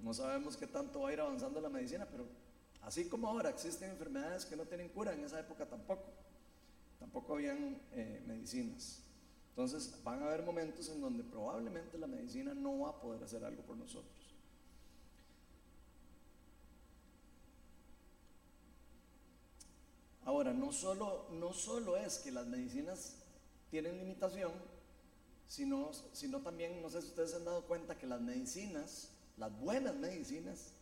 [0.00, 2.26] No sabemos qué tanto va a ir avanzando la medicina, pero
[2.84, 6.04] así como ahora existen enfermedades que no tienen cura, en esa época tampoco.
[6.98, 9.02] Tampoco habían eh, medicinas.
[9.50, 13.44] Entonces van a haber momentos en donde probablemente la medicina no va a poder hacer
[13.44, 14.34] algo por nosotros.
[20.24, 23.16] Ahora, no solo, no solo es que las medicinas
[23.70, 24.52] tienen limitación,
[25.46, 29.56] sino, sino también, no sé si ustedes se han dado cuenta que las medicinas, las
[29.60, 30.72] buenas medicinas,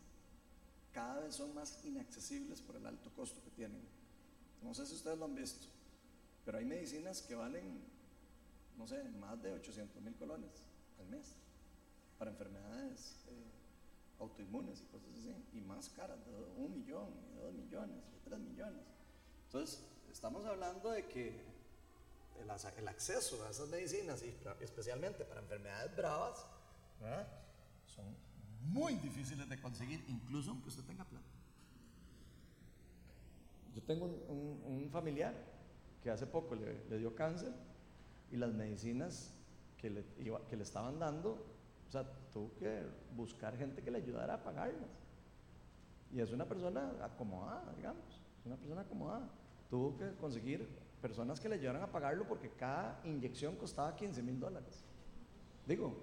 [0.93, 3.81] cada vez son más inaccesibles por el alto costo que tienen.
[4.61, 5.67] No sé si ustedes lo han visto,
[6.45, 7.81] pero hay medicinas que valen,
[8.77, 10.51] no sé, más de 800 mil colones
[10.99, 11.35] al mes
[12.17, 13.33] para enfermedades eh,
[14.19, 18.39] autoinmunes y cosas así, y más caras, de un millón, de dos millones, de tres
[18.39, 18.81] millones.
[19.47, 21.41] Entonces, estamos hablando de que
[22.39, 26.45] el, acceso a esas medicinas, y especialmente para enfermedades bravas,
[27.85, 28.15] son
[28.65, 31.25] muy difíciles de conseguir, incluso aunque usted tenga plata.
[33.75, 35.33] Yo tengo un, familiar
[36.03, 37.51] que hace poco le, dio cáncer
[38.31, 39.33] y las medicinas
[39.77, 40.05] que le,
[40.49, 41.43] que le estaban dando,
[41.87, 42.83] o sea, tuvo que
[43.15, 44.89] buscar gente que le ayudara a pagarlas.
[46.11, 49.27] Y es una persona acomodada, digamos, es una persona acomodada.
[49.69, 50.67] Tuvo que conseguir
[51.01, 54.85] personas que le ayudaran a pagarlo porque cada inyección costaba 15 mil dólares.
[55.65, 55.97] Digo,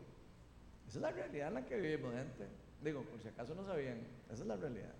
[0.90, 2.48] esa es la realidad en la que vivimos, gente.
[2.82, 3.98] Digo, por si acaso no sabían,
[4.28, 4.92] esa es la realidad.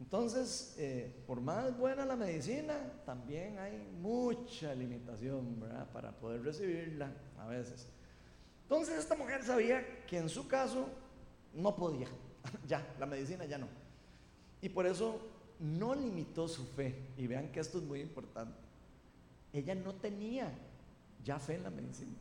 [0.00, 2.74] Entonces, eh, por más buena la medicina,
[3.06, 7.86] también hay mucha limitación para poder recibirla a veces.
[8.64, 10.88] Entonces, esta mujer sabía que en su caso
[11.54, 12.08] no podía,
[12.66, 13.68] ya, la medicina ya no.
[14.60, 15.20] Y por eso
[15.60, 16.96] no limitó su fe.
[17.16, 18.58] Y vean que esto es muy importante.
[19.52, 20.52] Ella no tenía
[21.22, 22.16] ya fe en la medicina.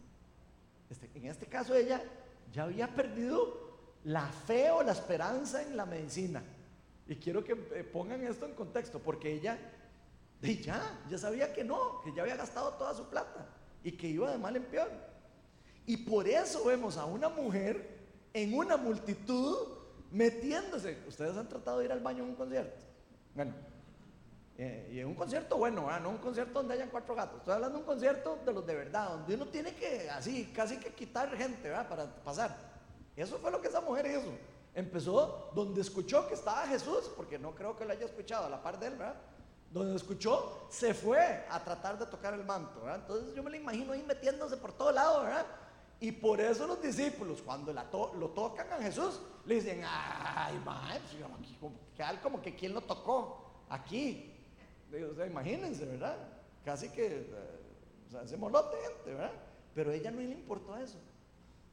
[0.87, 2.01] Este, en este caso ella
[2.51, 3.67] ya había perdido
[4.03, 6.43] la fe o la esperanza en la medicina.
[7.07, 9.57] Y quiero que eh, pongan esto en contexto, porque ella
[10.41, 13.47] ya, ya sabía que no, que ya había gastado toda su plata
[13.83, 14.91] y que iba de mal en peor.
[15.85, 17.97] Y por eso vemos a una mujer
[18.33, 19.55] en una multitud
[20.11, 20.97] metiéndose.
[21.07, 22.85] Ustedes han tratado de ir al baño en un concierto.
[23.33, 23.53] Bueno,
[24.59, 27.37] eh, y en un concierto bueno, no un concierto donde hayan cuatro gatos.
[27.39, 30.77] Estoy hablando de un concierto de los de verdad, donde uno tiene que, así, casi
[30.77, 31.87] que quitar gente, ¿verdad?
[31.87, 32.57] Para pasar.
[33.15, 34.31] Eso fue lo que esa mujer hizo.
[34.73, 38.61] Empezó donde escuchó que estaba Jesús, porque no creo que lo haya escuchado a la
[38.61, 39.15] par de él, ¿verdad?
[39.71, 42.81] Donde escuchó, se fue a tratar de tocar el manto.
[42.91, 45.45] Entonces yo me lo imagino ahí metiéndose por todo lado, ¿verdad?
[45.99, 51.27] Y por eso los discípulos, cuando lo tocan a Jesús, le dicen, ay, maestro,
[51.59, 54.33] pues, como que quién lo tocó aquí.
[55.27, 56.17] Imagínense, ¿verdad?
[56.63, 57.25] Casi que eh,
[58.07, 59.31] o sea, se gente, ¿verdad?
[59.73, 60.99] Pero a ella no le importó eso.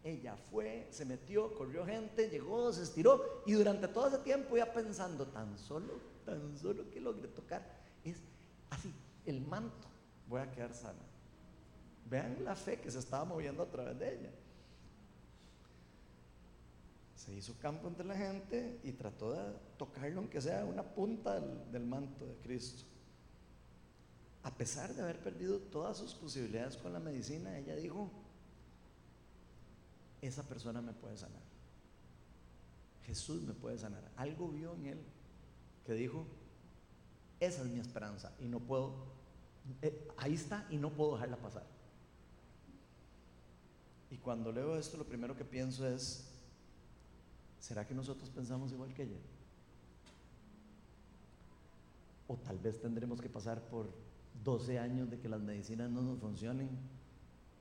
[0.03, 4.71] Ella fue, se metió, corrió gente, llegó, se estiró y durante todo ese tiempo ya
[4.71, 5.95] pensando, tan solo,
[6.27, 7.65] tan solo que logre tocar,
[8.05, 8.19] es
[8.69, 8.93] así,
[9.25, 9.89] el manto,
[10.29, 11.01] voy a quedar sana.
[12.11, 14.31] Vean la fe que se estaba moviendo a través de ella.
[17.15, 21.87] Se hizo campo entre la gente y trató de tocarlo, aunque sea una punta del
[21.87, 22.85] manto de Cristo.
[24.45, 28.11] A pesar de haber perdido todas sus posibilidades con la medicina, ella dijo,
[30.21, 31.43] esa persona me puede sanar.
[33.07, 34.03] Jesús me puede sanar.
[34.17, 34.99] Algo vio en él
[35.87, 36.27] que dijo,
[37.41, 38.95] esa es mi esperanza y no puedo,
[39.81, 41.65] eh, ahí está y no puedo dejarla pasar.
[44.11, 46.31] Y cuando leo esto, lo primero que pienso es,
[47.61, 49.19] ¿será que nosotros pensamos igual que ella?
[52.29, 53.89] O tal vez tendremos que pasar por
[54.43, 56.69] 12 años de que las medicinas no nos funcionen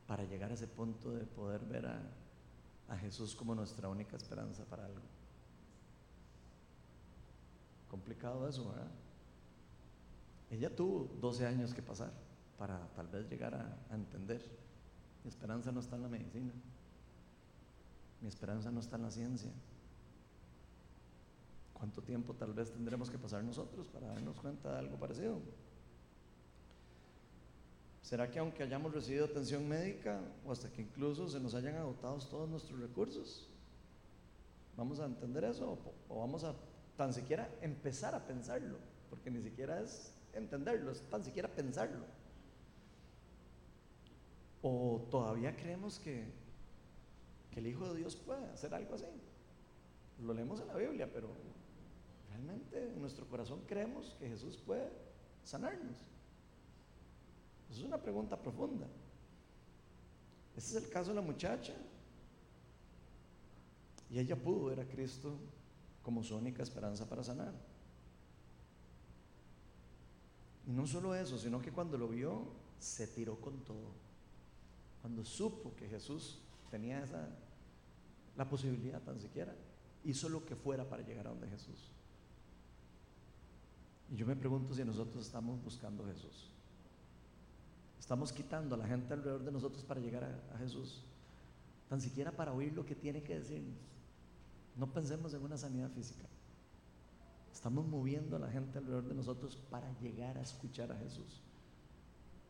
[0.07, 2.01] para llegar a ese punto de poder ver a,
[2.89, 5.01] a Jesús como nuestra única esperanza para algo.
[7.89, 8.89] Complicado eso, ¿verdad?
[10.49, 12.11] Ella tuvo 12 años que pasar
[12.57, 14.41] para tal vez llegar a, entender.
[15.23, 16.53] Mi esperanza no está en la medicina.
[18.21, 19.51] Mi esperanza no está en la ciencia.
[21.73, 25.41] ¿Cuánto tiempo tal vez tendremos que pasar nosotros para darnos cuenta de algo parecido?
[28.03, 32.17] ¿Será que aunque hayamos recibido atención médica o hasta que incluso se nos hayan agotado
[32.19, 33.49] todos nuestros recursos,
[34.75, 36.53] vamos a entender eso o, vamos a
[36.97, 38.77] tan siquiera empezar a pensarlo?
[39.09, 42.05] Porque ni siquiera es entenderlo, es tan siquiera pensarlo.
[44.61, 46.25] ¿O todavía creemos que,
[47.51, 49.05] que el Hijo de Dios puede hacer algo así?
[50.19, 51.29] Lo leemos en la Biblia, pero
[52.29, 54.89] realmente en nuestro corazón creemos que Jesús puede
[55.45, 56.12] sanarnos.
[57.71, 58.87] Es una pregunta profunda.
[60.55, 61.73] Ese es el caso de la muchacha.
[64.09, 65.35] Y ella pudo ver a Cristo
[66.03, 67.53] como su única esperanza para sanar.
[70.67, 72.45] Y no solo eso, sino que cuando lo vio,
[72.79, 73.91] se tiró con todo.
[75.01, 77.27] Cuando supo que Jesús tenía esa,
[78.37, 79.53] la posibilidad tan siquiera,
[80.05, 81.91] hizo lo que fuera para llegar a donde Jesús.
[84.09, 86.52] Y yo me pregunto si nosotros estamos buscando a Jesús.
[88.03, 91.01] Estamos quitando a la gente alrededor de nosotros para llegar a, Jesús.
[91.87, 93.79] Tan siquiera para oír lo que tiene que decirnos.
[94.75, 96.27] No pensemos en una sanidad física.
[97.53, 101.39] Estamos moviendo a la gente alrededor de nosotros para llegar a escuchar a Jesús.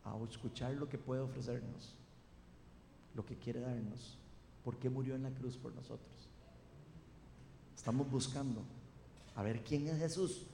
[0.04, 1.94] A escuchar lo que puede ofrecernos.
[3.13, 4.18] Lo que quiere darnos.
[4.63, 6.30] ¿Por qué murió en la cruz por nosotros?
[7.76, 8.63] Estamos buscando
[9.36, 10.48] a ver quién es Jesús.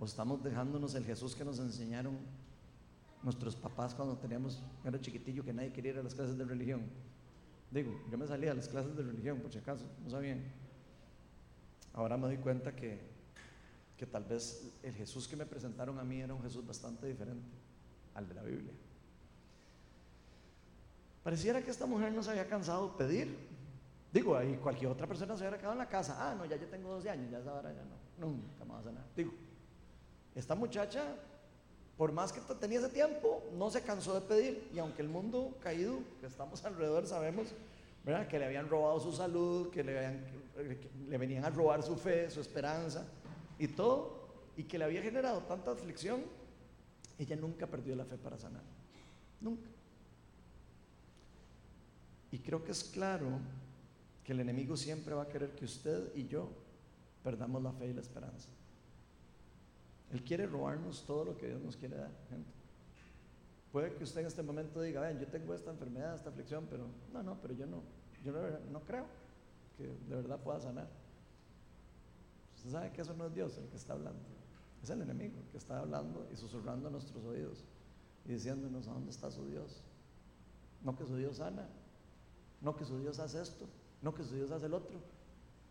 [0.00, 2.41] O estamos dejándonos el Jesús que nos enseñaron
[3.22, 6.82] nuestros papás cuando teníamos, era chiquitillo que nadie quería ir a las clases de religión.
[7.70, 10.42] Digo, yo me salía a las clases de religión por si acaso, no sabían.
[11.94, 13.00] Ahora me doy cuenta que,
[13.96, 17.48] que tal vez el Jesús que me presentaron a mí era un Jesús bastante diferente
[18.14, 18.72] al de la Biblia.
[21.22, 23.38] Pareciera que esta mujer no se había cansado de pedir.
[24.12, 26.16] Digo, ahí cualquier otra persona se hubiera quedado en la casa.
[26.18, 28.26] Ah, no, ya yo tengo 12 años, ya esa hora ya no.
[28.26, 29.04] Nunca me va a sanar.
[29.16, 29.32] Digo,
[30.34, 31.16] esta muchacha
[31.96, 34.70] por más que tenía ese tiempo, no se cansó de pedir.
[34.74, 37.48] Y aunque el mundo caído que estamos alrededor sabemos
[38.04, 38.26] ¿verdad?
[38.26, 40.24] que le habían robado su salud, que le, habían,
[41.08, 43.06] le venían a robar su fe, su esperanza
[43.58, 44.22] y todo,
[44.56, 46.22] y que le había generado tanta aflicción,
[47.18, 48.62] ella nunca perdió la fe para sanar.
[49.40, 49.68] Nunca.
[52.30, 53.28] Y creo que es claro
[54.24, 56.48] que el enemigo siempre va a querer que usted y yo
[57.22, 58.48] perdamos la fe y la esperanza.
[60.12, 62.50] Él quiere robarnos todo lo que Dios nos quiere dar, gente.
[63.72, 66.86] Puede que usted en este momento diga, vean, yo tengo esta enfermedad, esta aflicción, pero
[67.12, 67.82] no, no, pero yo no,
[68.22, 68.32] yo
[68.70, 69.06] no, creo
[69.78, 70.88] que de verdad pueda sanar.
[72.56, 74.20] Usted sabe que eso no es Dios el que está hablando,
[74.82, 77.64] es el enemigo que está hablando y susurrando a nuestros oídos
[78.26, 79.82] y diciéndonos a dónde está su Dios.
[80.82, 81.66] No que su Dios sana,
[82.60, 83.66] no que su Dios hace esto,
[84.02, 84.98] no que su Dios hace el otro.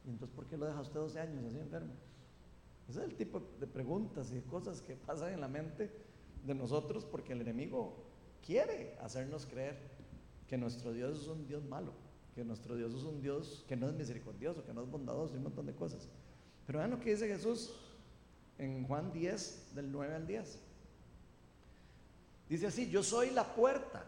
[0.06, 1.94] Y entonces, ¿por qué lo deja usted 12 años así enfermo?
[2.90, 5.92] Ese es el tipo de preguntas y de cosas que pasan en la mente
[6.46, 7.96] de nosotros porque el enemigo
[8.46, 9.78] quiere hacernos creer
[10.48, 11.94] que nuestro Dios es un Dios malo,
[12.36, 15.38] que nuestro Dios es un Dios que no es misericordioso, que no es bondadoso y
[15.38, 16.10] un montón de cosas.
[16.66, 17.74] Pero vean lo que dice Jesús
[18.58, 20.60] en Juan 10, del 9 al 10.
[22.50, 24.06] Dice así, yo soy la puerta.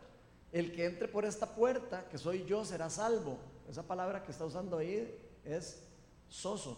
[0.51, 3.39] El que entre por esta puerta, que soy yo, será salvo.
[3.69, 5.81] Esa palabra que está usando ahí es
[6.27, 6.77] soso.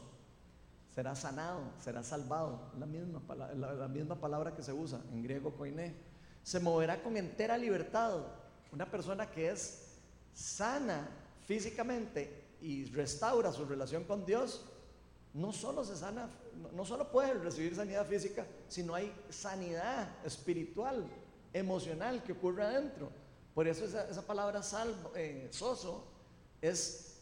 [0.95, 2.71] Será sanado, será salvado.
[2.79, 5.93] La misma, la, misma palabra que se usa en griego koiné.
[6.41, 8.21] Se moverá con entera libertad.
[8.71, 9.97] Una persona que es
[10.33, 11.09] sana
[11.45, 14.63] físicamente y restaura su relación con Dios,
[15.33, 16.29] no solo se sana,
[16.73, 21.05] no solo puede recibir sanidad física, sino hay sanidad espiritual,
[21.51, 23.11] emocional que ocurre adentro.
[23.53, 26.05] Por eso esa, palabra salvo, eh, soso
[26.61, 27.17] es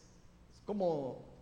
[0.64, 1.33] como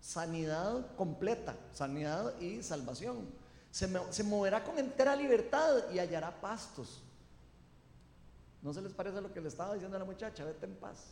[0.00, 3.26] sanidad completa, sanidad y salvación.
[3.70, 7.02] Se, moverá con entera libertad y hallará pastos.
[8.62, 10.44] ¿No se les parece lo que le estaba diciendo a la muchacha?
[10.44, 11.06] Vete en paz.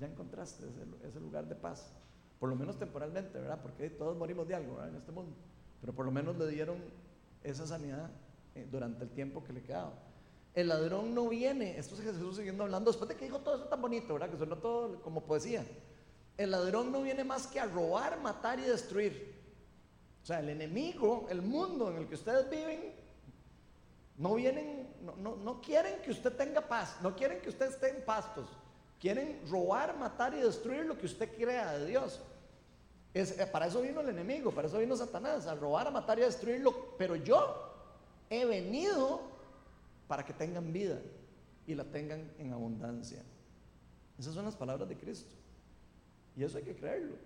[0.00, 1.86] Ya encontraste ese, ese lugar de paz
[2.42, 3.60] por lo menos temporalmente, ¿verdad?
[3.62, 5.32] Porque todos morimos de algo en este mundo,
[5.80, 6.76] pero por lo menos le dieron
[7.44, 8.10] esa sanidad
[8.56, 9.92] eh, durante el tiempo que le quedaba.
[10.52, 13.66] El ladrón no viene, esto es Jesús siguiendo hablando, después de que dijo todo eso
[13.66, 14.28] tan bonito, ¿verdad?
[14.28, 15.64] Que suena todo como poesía.
[16.36, 19.34] El ladrón no viene más que a robar, matar y destruir.
[20.22, 22.94] O sea, el enemigo, el mundo en el que ustedes viven,
[24.16, 27.90] no vienen, no, no, no quieren que usted tenga paz, no quieren que usted esté
[27.90, 28.48] en pastos,
[29.00, 32.20] quieren robar, matar y destruir lo que usted crea de Dios.
[33.14, 36.22] Eh, para eso vino el enemigo, para eso vino Satanás, a robar, a matar y
[36.22, 36.94] a destruirlo.
[36.96, 37.72] Pero yo
[38.30, 39.20] he venido
[40.08, 40.98] para que tengan vida
[41.66, 43.22] y la tengan en abundancia.
[44.18, 45.34] Esas son las palabras de Cristo.
[46.36, 47.16] Y eso hay que creerlo.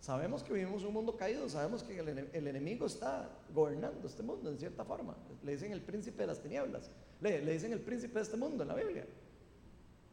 [0.00, 4.58] Sabemos que vivimos un mundo caído, sabemos que el, enemigo está gobernando este mundo en
[4.58, 5.16] cierta forma.
[5.42, 6.90] Le dicen el príncipe de las tinieblas,
[7.22, 9.06] le, dicen el príncipe de este mundo en la Biblia.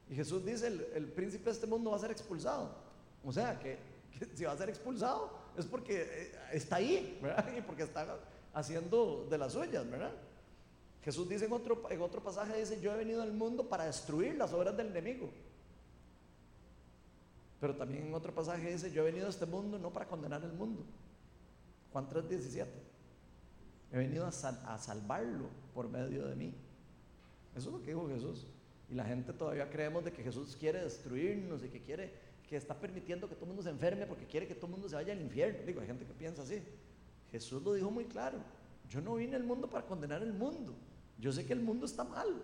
[0.09, 2.73] Y Jesús dice, el, príncipe de este mundo va a ser expulsado.
[3.25, 3.77] O sea, que
[4.33, 7.19] si va a ser expulsado es porque eh, está ahí.
[7.57, 8.17] Y porque está
[8.53, 9.85] haciendo de las suyas.
[11.03, 14.35] Jesús dice en otro, en otro pasaje, dice, yo he venido al mundo para destruir
[14.35, 15.29] las obras del enemigo.
[17.61, 20.43] Pero también en otro pasaje dice, yo he venido a este mundo no para condenar
[20.43, 20.83] el mundo.
[21.93, 22.65] Juan 3:17.
[23.91, 26.55] He venido a, salvarlo por medio de mí.
[27.55, 28.47] Eso es lo que dijo Jesús.
[28.89, 32.73] Y la gente todavía creemos de que Jesús quiere destruirnos y que quiere que está
[32.73, 35.13] permitiendo que todo el mundo se enferme porque quiere que todo el mundo se vaya
[35.13, 35.59] al infierno.
[35.65, 36.63] Digo, hay gente que piensa así.
[37.31, 38.39] Jesús lo dijo muy claro.
[38.89, 40.73] Yo no vine al mundo para condenar el mundo.
[41.19, 42.41] Yo sé que el mundo está mal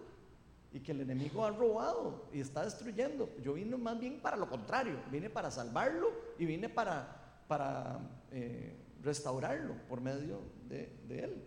[0.77, 3.35] y que el enemigo ha robado y está destruyendo.
[3.41, 4.99] Yo vine más bien para lo contrario.
[5.11, 7.99] Vine para salvarlo y vine para, para
[8.31, 11.43] eh, restaurarlo por medio de, él.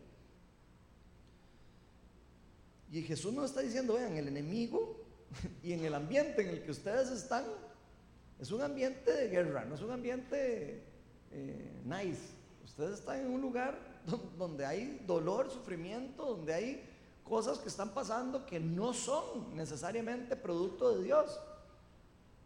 [2.90, 5.00] Y Jesús nos está diciendo, vean, el enemigo
[5.62, 7.44] y en el ambiente en el que ustedes están,
[8.40, 10.82] es un ambiente de guerra, no es un ambiente
[11.30, 12.32] eh, nice.
[12.64, 13.78] Ustedes están en un lugar
[14.36, 16.89] donde hay dolor, sufrimiento, donde hay
[17.30, 21.40] cosas que están pasando que no son necesariamente producto de Dios,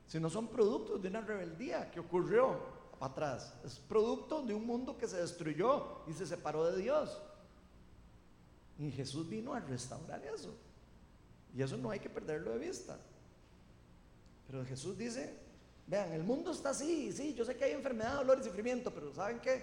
[0.07, 2.59] sino son productos de una rebeldía que ocurrió
[3.01, 3.55] atrás.
[3.65, 7.19] Es producto de un mundo que se destruyó y se separó de Dios.
[8.79, 10.55] Y Jesús vino a restaurar eso.
[11.57, 12.99] Y eso no hay que perderlo de vista.
[14.47, 15.35] Pero Jesús dice,
[15.87, 19.15] Vean, el mundo está así, sí, yo sé que hay enfermedad, dolor y sufrimiento, pero
[19.15, 19.63] ¿saben qué?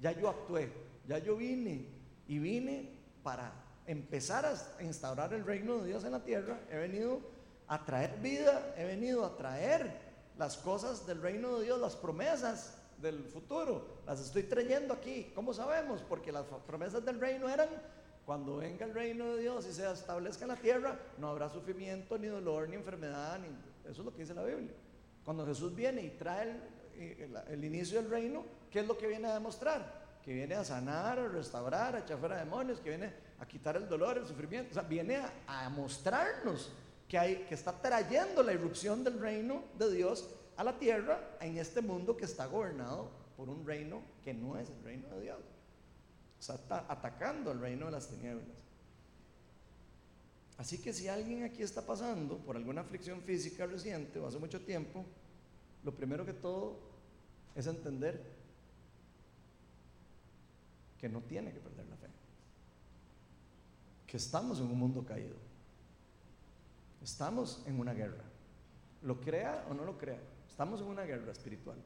[0.00, 0.72] Ya yo actué,
[1.08, 1.86] ya yo vine
[2.28, 2.90] y vine
[3.24, 6.60] para empezar a instaurar el reino de Dios en la tierra.
[6.70, 7.20] He venido
[7.68, 9.92] a traer vida, he venido a traer
[10.38, 13.86] las cosas del reino de Dios, las promesas del futuro.
[14.06, 15.32] Las estoy trayendo aquí.
[15.34, 16.02] ¿Cómo sabemos?
[16.02, 17.68] Porque las promesas del reino eran
[18.24, 22.16] cuando venga el reino de Dios y se establezca en la tierra, no habrá sufrimiento,
[22.18, 23.48] ni dolor, ni enfermedad, ni...
[23.90, 24.70] eso es lo que dice la Biblia.
[25.24, 26.56] Cuando Jesús viene y trae
[27.48, 30.02] el, inicio del reino, ¿qué es lo que viene a demostrar?
[30.24, 33.12] Que viene a sanar, a restaurar, a echar fuera demonios, que viene
[33.42, 34.70] a quitar el dolor, el sufrimiento.
[34.70, 36.70] O sea, viene a, mostrarnos
[37.08, 41.58] que, hay, que está trayendo la irrupción del reino de Dios a la tierra en
[41.58, 45.40] este mundo que está gobernado por un reino que no es el reino de Dios.
[46.38, 48.46] O sea, está atacando el reino de las tinieblas.
[50.56, 54.60] Así que si alguien aquí está pasando por alguna aflicción física reciente o hace mucho
[54.60, 55.04] tiempo,
[55.82, 56.78] lo primero que todo
[57.56, 58.22] es entender
[60.96, 62.11] que no tiene que perder la fe.
[64.12, 65.36] Que estamos en un mundo caído.
[67.02, 68.22] Estamos en una guerra.
[69.00, 71.78] Lo crea o no lo crea, estamos en una guerra espiritual.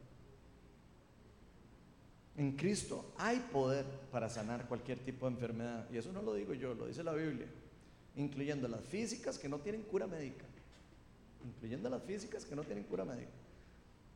[2.37, 5.89] En Cristo hay poder para sanar cualquier tipo de enfermedad.
[5.89, 7.47] Y eso no lo digo yo, lo dice la Biblia.
[8.17, 10.47] Incluyendo las físicas que no tienen cura médica.
[11.45, 13.31] Incluyendo las físicas que no tienen cura médica.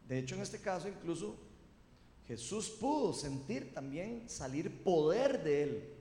[0.09, 1.37] De hecho, en este caso, incluso
[2.27, 6.00] Jesús pudo sentir también salir poder de él.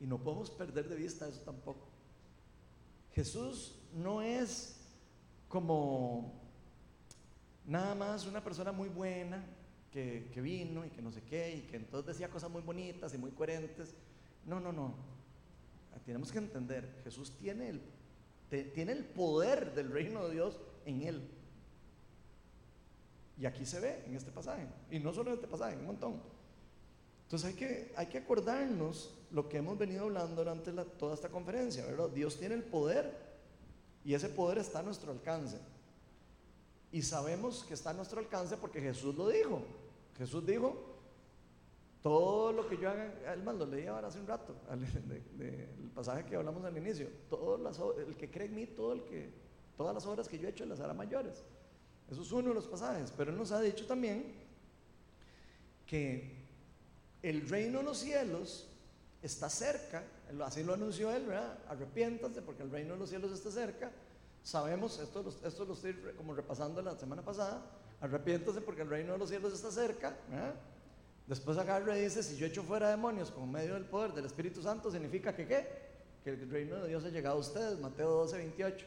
[0.00, 1.88] Y no podemos perder de vista eso tampoco.
[3.12, 4.76] Jesús no es
[5.48, 6.40] como
[7.66, 9.44] nada más una persona muy buena
[9.90, 13.18] que, vino y que no sé qué, y que entonces decía cosas muy bonitas y
[13.18, 13.94] muy coherentes.
[14.46, 14.94] No, no, no.
[16.04, 21.28] Tenemos que entender, Jesús tiene el, tiene el poder del reino de Dios en él.
[23.36, 24.66] Y aquí se ve en este pasaje.
[24.90, 26.22] Y no solo en este pasaje, un montón.
[27.28, 31.84] Entonces hay que, hay que acordarnos lo que hemos venido hablando durante toda esta conferencia,
[31.84, 32.08] ¿verdad?
[32.08, 33.12] Dios tiene el poder
[34.02, 35.58] y ese poder está a nuestro alcance.
[36.90, 39.60] Y sabemos que está a nuestro alcance porque Jesús lo dijo.
[40.16, 40.74] Jesús dijo,
[42.02, 43.12] todo lo que yo haga,
[43.44, 47.56] más lo leí ahora hace un rato, el pasaje que hablamos al inicio, todo
[47.98, 49.30] el que cree en mí, todo el que,
[49.76, 51.44] todas las obras que yo he hecho las hará mayores.
[52.10, 54.34] Eso es uno de los pasajes, pero Él nos ha dicho también
[55.84, 56.37] que
[57.22, 58.66] el reino de los cielos
[59.22, 60.04] está cerca,
[60.44, 61.58] así lo anunció Él, ¿verdad?
[61.68, 63.90] Arrepiéntanse porque el reino de los cielos está cerca.
[64.42, 67.62] Sabemos, esto, esto lo estoy como repasando la semana pasada,
[68.00, 70.16] arrepiéntase porque el reino de los cielos está cerca.
[71.26, 74.62] Después agarra y dice, si yo echo fuera demonios con medio del poder del Espíritu
[74.62, 75.66] Santo, significa que qué?
[76.24, 78.86] Que el reino de Dios ha llegado a ustedes, Mateo 12, 28.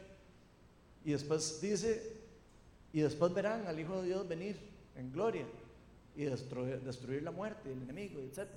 [1.04, 2.16] Y después dice,
[2.92, 4.58] y después verán al Hijo de Dios venir
[4.96, 5.46] en gloria
[6.14, 8.48] y destruir, la muerte el enemigo, etc.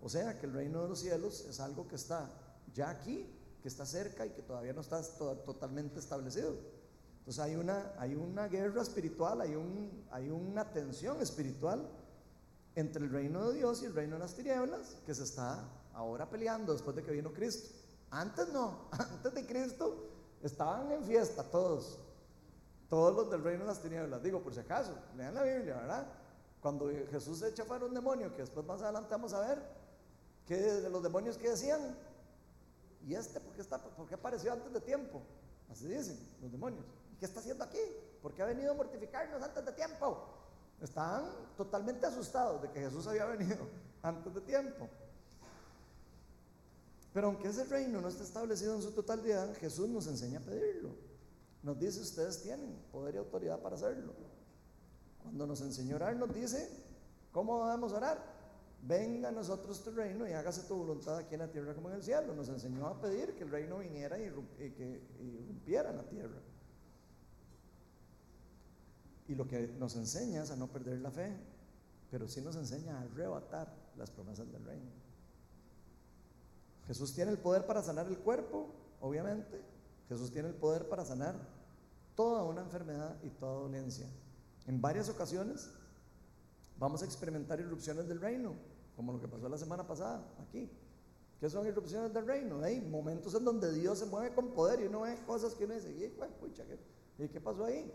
[0.00, 2.30] O sea que el reino de los cielos es algo que está
[2.74, 3.26] ya aquí,
[3.62, 5.00] que está cerca y que todavía no está
[5.44, 6.56] totalmente establecido.
[7.20, 11.88] Entonces hay una, hay una guerra espiritual, hay, un, hay una tensión espiritual
[12.74, 16.28] entre el reino de Dios y el reino de las tinieblas que se está ahora
[16.28, 17.68] peleando después de que vino Cristo.
[18.10, 20.08] Antes no, antes de Cristo
[20.42, 22.00] estaban en fiesta todos,
[22.88, 24.22] todos los del reino de las tinieblas.
[24.22, 26.21] Digo, por si acaso, lean la Biblia, ¿verdad?
[26.62, 29.60] Cuando Jesús echa fuera un demonio, que después más adelante vamos a ver,
[30.46, 31.98] que de los demonios que decían,
[33.04, 35.20] ¿y este por qué, está, por qué apareció antes de tiempo?
[35.68, 36.84] Así dicen los demonios.
[37.18, 37.80] ¿Qué está haciendo aquí?
[38.22, 40.24] ¿Por qué ha venido a mortificarnos antes de tiempo?
[40.80, 41.24] Estaban
[41.56, 43.66] totalmente asustados de que Jesús había venido
[44.02, 44.88] antes de tiempo.
[47.12, 50.90] Pero aunque ese reino no esté establecido en su totalidad, Jesús nos enseña a pedirlo.
[51.64, 54.14] Nos dice, ustedes tienen poder y autoridad para hacerlo.
[55.22, 56.68] Cuando nos enseñó a orar, nos dice,
[57.32, 58.32] ¿cómo debemos orar?
[58.82, 61.96] Venga a nosotros tu reino y hágase tu voluntad aquí en la tierra como en
[61.96, 62.34] el cielo.
[62.34, 64.24] Nos enseñó a pedir que el reino viniera y,
[64.72, 66.40] que irrumpiera en la tierra.
[69.28, 71.32] Y lo que nos enseña es a no perder la fe,
[72.10, 74.90] pero sí nos enseña a arrebatar las promesas del reino.
[76.88, 78.66] Jesús tiene el poder para sanar el cuerpo,
[79.00, 79.62] obviamente.
[80.08, 81.36] Jesús tiene el poder para sanar
[82.16, 84.08] toda una enfermedad y toda dolencia.
[84.66, 85.70] En varias ocasiones
[86.78, 88.54] vamos a experimentar irrupciones del reino,
[88.96, 90.70] como lo que pasó la semana pasada aquí.
[91.40, 92.62] ¿Qué son irrupciones del reino?
[92.62, 95.74] Hay momentos en donde Dios se mueve con poder y uno ve cosas que uno
[95.74, 95.90] dice,
[97.18, 97.90] ¿y qué pasó ahí?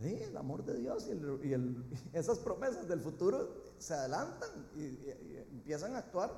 [0.00, 1.52] el amor de Dios y,
[2.16, 3.48] esas promesas del futuro
[3.78, 5.10] se adelantan y,
[5.50, 6.32] empiezan a actuar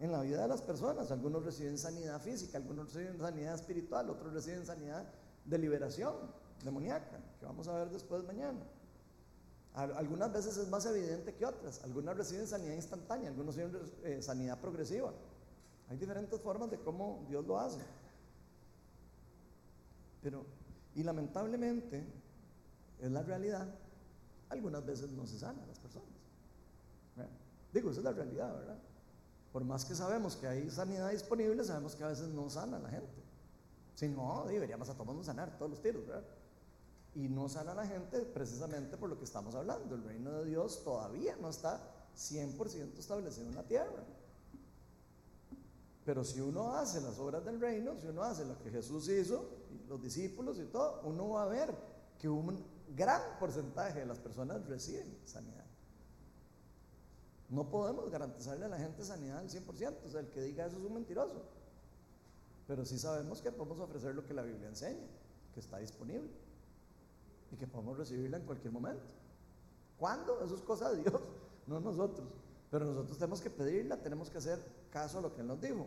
[0.00, 1.10] en la vida de las personas.
[1.10, 5.06] Algunos reciben sanidad física, algunos reciben sanidad espiritual, otros reciben sanidad
[5.44, 6.14] de liberación
[6.64, 8.60] demoníaca, que vamos a ver después mañana.
[9.74, 11.82] Algunas veces es más evidente que otras.
[11.82, 15.12] Algunas reciben sanidad instantánea, algunos reciben eh, sanidad progresiva.
[15.88, 17.80] Hay diferentes formas de cómo Dios lo hace.
[20.22, 20.44] Pero,
[20.94, 22.04] y lamentablemente,
[23.00, 23.66] es la realidad,
[24.50, 26.08] algunas veces no se sana a las personas.
[27.72, 28.78] Digo, esa es la realidad, ¿verdad?
[29.50, 32.90] Por más que sabemos que hay sanidad disponible, sabemos que a veces no sana la
[32.90, 33.22] gente.
[33.94, 36.24] Si no, deberíamos a todos sanar todos los tiros, ¿verdad?
[37.14, 39.94] Y no sana a la gente precisamente por lo que estamos hablando.
[39.94, 41.80] El reino de Dios todavía no está
[42.16, 44.04] 100% establecido en la tierra.
[46.04, 49.48] Pero si uno hace las obras del reino, si uno hace lo que Jesús hizo,
[49.88, 51.74] los discípulos y todo, uno va a ver
[52.18, 52.64] que un
[52.96, 55.64] gran porcentaje de las personas reciben sanidad.
[57.50, 60.78] No podemos garantizarle a la gente sanidad al 100%, o sea, el que diga eso
[60.78, 61.42] es un mentiroso.
[62.66, 65.06] Pero sí sabemos que podemos ofrecer lo que la Biblia enseña,
[65.52, 66.30] que está disponible
[67.52, 69.04] y que podemos recibirla en cualquier momento.
[69.98, 70.42] ¿Cuándo?
[70.44, 71.20] Eso es cosa de Dios,
[71.66, 72.26] no nosotros.
[72.70, 74.58] Pero nosotros tenemos que pedirla, tenemos que hacer
[74.90, 75.86] caso a lo que Él nos dijo.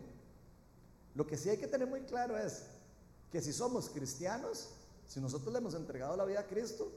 [1.14, 2.66] Lo que sí hay que tener muy claro es
[3.30, 4.70] que si somos cristianos,
[5.06, 6.92] si nosotros le hemos entregado la vida a Cristo,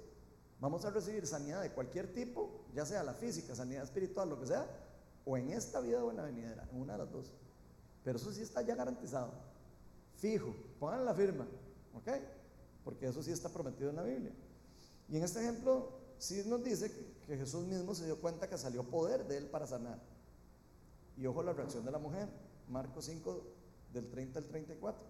[0.60, 4.48] vamos a recibir sanidad de cualquier tipo, ya sea la física, sanidad espiritual, lo que
[4.48, 4.68] sea,
[5.26, 7.32] o en esta vida o en venidera, en una de las dos.
[8.04, 9.32] Pero eso sí está ya garantizado.
[10.18, 11.48] Fijo, pongan la firma,
[11.96, 12.10] ¿ok?
[12.84, 14.34] Porque eso sí está prometido en la Biblia.
[15.10, 18.84] Y en este ejemplo sí nos dice que, Jesús mismo se dio cuenta que salió
[18.84, 20.00] poder de él para sanar.
[21.16, 22.28] Y ojo la reacción de la mujer,
[22.68, 23.44] Marcos 5
[23.94, 25.04] del 30 al 34.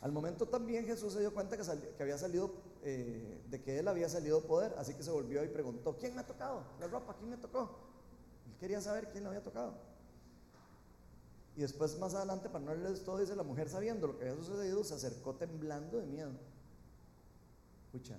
[0.00, 2.52] Al momento también Jesús se dio cuenta que, había salido,
[2.82, 6.22] eh, de que él había salido poder, así que se volvió y preguntó, ¿quién me
[6.22, 7.14] ha tocado la ropa?
[7.16, 7.78] ¿Quién me tocó?
[8.46, 9.74] Él quería saber quién le había tocado.
[11.54, 14.42] Y después más adelante, para no leerles todo, dice la mujer sabiendo lo que había
[14.42, 16.32] sucedido, se acercó temblando de miedo.
[17.86, 18.18] Escucha,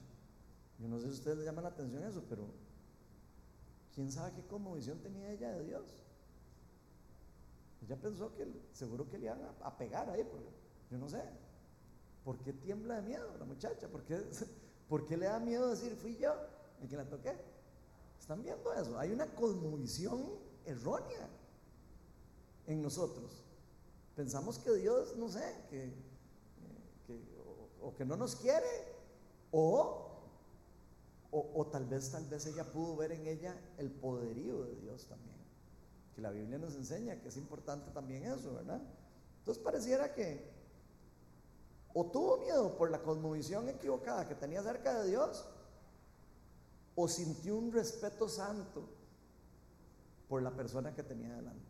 [0.84, 2.46] yo no sé si ustedes le llaman la atención eso, pero
[3.96, 6.04] ¿quién sabe qué conmovisión tenía ella de Dios?
[7.86, 10.28] Ella pensó que seguro que le iban a, pegar ahí,
[10.92, 11.24] yo no sé.
[12.26, 13.88] ¿Por qué tiembla de miedo la muchacha?
[13.88, 14.22] ¿Por qué,
[14.90, 16.34] ¿Por qué le da miedo decir fui yo
[16.82, 17.34] el que la toqué?
[18.20, 19.00] ¿Están viendo eso?
[19.00, 21.30] Hay una conmovisión errónea
[22.68, 23.46] en nosotros.
[24.18, 25.94] Pensamos que Dios, no sé, que,
[27.82, 28.68] o, que no nos quiere,
[29.52, 30.12] o,
[31.36, 35.36] o, tal vez, tal vez ella pudo ver en ella el poderío de Dios también.
[36.14, 38.82] Que la Biblia nos enseña que es importante también eso, ¿verdad?
[39.40, 40.54] Entonces pareciera que
[41.96, 45.48] o tuvo miedo por la cosmovisión equivocada que tenía acerca de Dios,
[46.96, 48.88] o sintió un respeto santo
[50.28, 51.66] por la persona que tenía delante.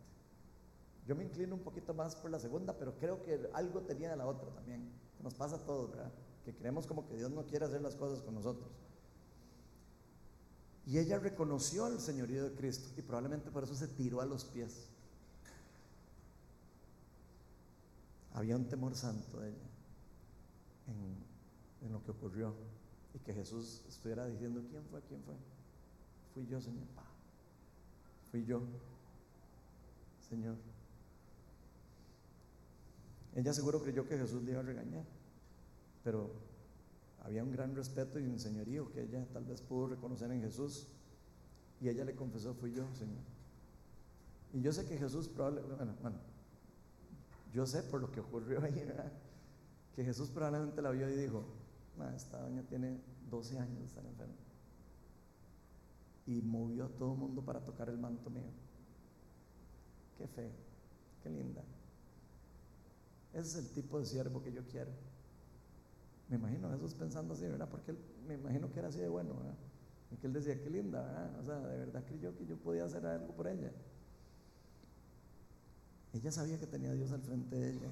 [1.06, 4.16] Yo me inclino un poquito más por la segunda, pero creo que algo tenía de
[4.16, 4.90] la otra también.
[5.22, 6.12] Nos pasa a todos, ¿verdad?
[6.44, 8.70] Que creemos como que Dios no quiere hacer las cosas con nosotros.
[10.86, 14.44] Y ella reconoció el señorío de Cristo y probablemente por eso se tiró a los
[14.44, 14.88] pies.
[18.34, 19.68] Había un temor santo de ella
[20.88, 22.54] en, lo que ocurrió
[23.14, 25.00] y que Jesús estuviera diciendo, ¿quién fue?
[25.02, 25.34] ¿quién fue?
[26.34, 26.86] Fui yo, Señor.
[28.30, 28.62] Fui yo,
[30.28, 30.56] Señor.
[33.34, 35.04] Ella seguro creyó que Jesús le iba a regañar,
[36.02, 36.30] pero
[37.24, 40.86] había un gran respeto y un señorío que ella tal vez pudo reconocer en Jesús.
[41.80, 43.22] Y ella le confesó, fui yo, Señor.
[44.52, 46.16] Y yo sé que Jesús probablemente, bueno, bueno,
[47.52, 48.86] yo sé por lo que ocurrió ahí.
[49.96, 51.44] Que Jesús probablemente la vio y dijo,
[52.14, 53.00] esta doña tiene
[53.30, 54.34] 12 años de estar enferma.
[56.26, 58.50] Y movió a todo el mundo para tocar el manto mío.
[60.18, 60.50] Qué fe,
[61.22, 61.62] qué linda.
[63.32, 64.90] Ese es el tipo de siervo que yo quiero.
[66.28, 67.68] Me imagino Jesús pensando así, ¿verdad?
[67.68, 69.54] Porque él, me imagino que era así de bueno, ¿verdad?
[70.10, 71.40] Y que él decía, qué linda, ¿verdad?
[71.40, 73.70] O sea, de verdad creyó que yo podía hacer algo por ella.
[76.12, 77.90] Ella sabía que tenía a Dios al frente de ella.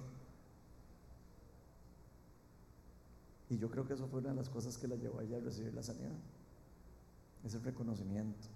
[3.51, 5.37] Y yo creo que eso fue una de las cosas que la llevó a ella
[5.37, 6.17] a recibir la sanidad.
[7.45, 8.49] Ese reconocimiento.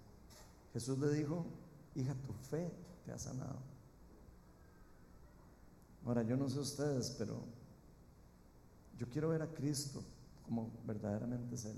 [0.72, 1.44] Jesús le dijo,
[1.96, 2.70] hija, tu fe
[3.04, 3.58] te ha sanado.
[6.06, 7.42] Ahora, yo no sé ustedes, pero
[8.98, 10.02] yo quiero ver a Cristo
[10.44, 11.76] como verdaderamente es Él.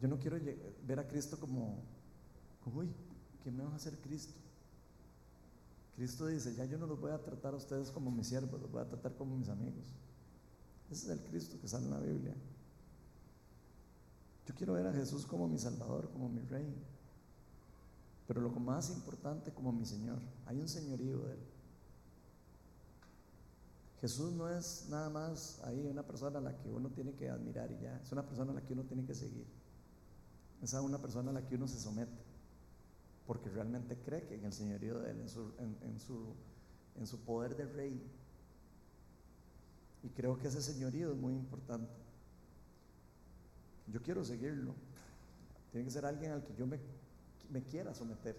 [0.00, 0.38] Yo no quiero
[0.86, 1.78] ver a Cristo como,
[2.74, 2.88] uy,
[3.42, 4.34] ¿qué me va a hacer Cristo?
[5.94, 8.70] Cristo dice, ya yo no los voy a tratar a ustedes como mis siervos, los
[8.70, 9.84] voy a tratar como mis amigos.
[10.90, 12.34] Ese es el Cristo que sale en la Biblia.
[14.46, 16.74] Yo quiero ver a Jesús como mi Salvador, como mi Rey.
[18.26, 20.18] Pero lo más importante, como mi Señor.
[20.46, 21.51] Hay un señorío de Él.
[24.02, 27.70] Jesús no es nada más ahí una persona a la que uno tiene que admirar
[27.70, 29.46] y ya, es una persona a la que uno tiene que seguir.
[30.60, 32.20] Es una persona a la que uno se somete,
[33.28, 35.54] porque realmente cree que en el señorío de Él, en su,
[36.96, 38.02] en, su, poder de rey.
[40.02, 41.94] Y creo que ese señorío es muy importante.
[43.86, 44.74] Yo quiero seguirlo.
[45.70, 46.80] Tiene que ser alguien al que yo me,
[47.50, 48.36] me quiera someter.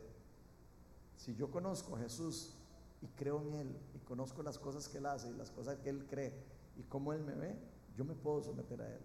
[1.16, 2.54] Si yo conozco a Jesús
[3.02, 6.06] y creo en Él conozco las cosas que Él hace y las cosas que Él
[6.08, 6.34] cree
[6.78, 7.56] y cómo Él me ve,
[7.96, 9.02] yo me puedo someter a Él.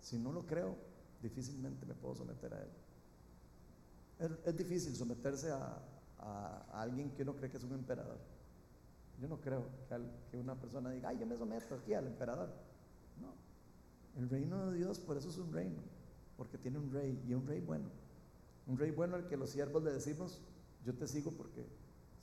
[0.00, 0.76] Si no lo creo,
[1.22, 2.70] difícilmente me puedo someter a Él.
[4.44, 5.82] Es, difícil someterse a,
[6.72, 8.18] alguien que uno cree que es un emperador.
[9.18, 9.66] Yo no creo
[10.30, 12.50] que, una persona diga, ay, yo me someto aquí al emperador.
[13.20, 13.32] No.
[14.20, 15.80] El reino de Dios, por eso es un reino,
[16.36, 17.88] porque tiene un rey y un rey bueno.
[18.66, 20.42] Un rey bueno al que los siervos le decimos,
[20.84, 21.66] yo te sigo porque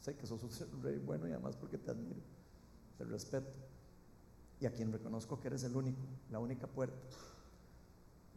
[0.01, 2.21] Sé que sos un rey bueno y además porque te admiro,
[2.97, 3.51] te respeto.
[4.59, 5.99] Y a quien reconozco que eres el único,
[6.31, 6.97] la única puerta.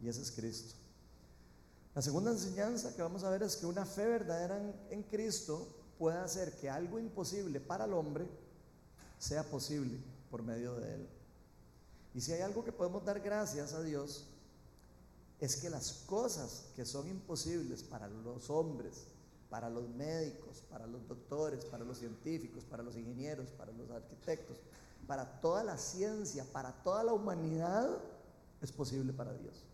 [0.01, 0.75] Y ese es Cristo.
[1.93, 5.67] La segunda enseñanza que vamos a ver es que una fe verdadera en, Cristo
[5.99, 8.25] puede hacer que algo imposible para el hombre
[9.19, 9.99] sea posible
[10.29, 11.09] por medio de Él.
[12.13, 14.25] Y si hay algo que podemos dar gracias a Dios,
[15.39, 19.07] es que las cosas que son imposibles para los hombres
[19.51, 24.55] para los médicos, para los doctores, para los científicos, para los ingenieros, para los arquitectos,
[25.05, 27.97] para toda la ciencia, para toda la humanidad,
[28.61, 29.65] es posible para Dios.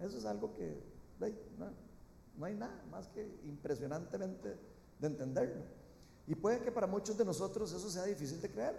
[0.00, 0.82] Eso es algo que
[2.36, 4.58] no, hay nada más que impresionantemente
[4.98, 5.62] de entenderlo.
[6.26, 8.76] Y puede que para muchos de nosotros eso sea difícil de creer.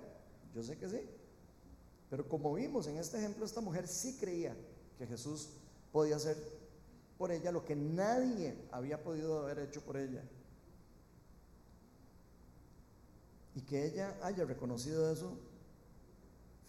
[0.54, 1.00] Yo sé que sí.
[2.10, 4.54] Pero como vimos en este ejemplo, esta mujer sí creía
[4.98, 5.52] que Jesús
[5.94, 6.36] podía hacer
[7.18, 10.24] por ella lo que nadie había podido haber hecho por ella.
[13.56, 15.38] Y que ella haya reconocido eso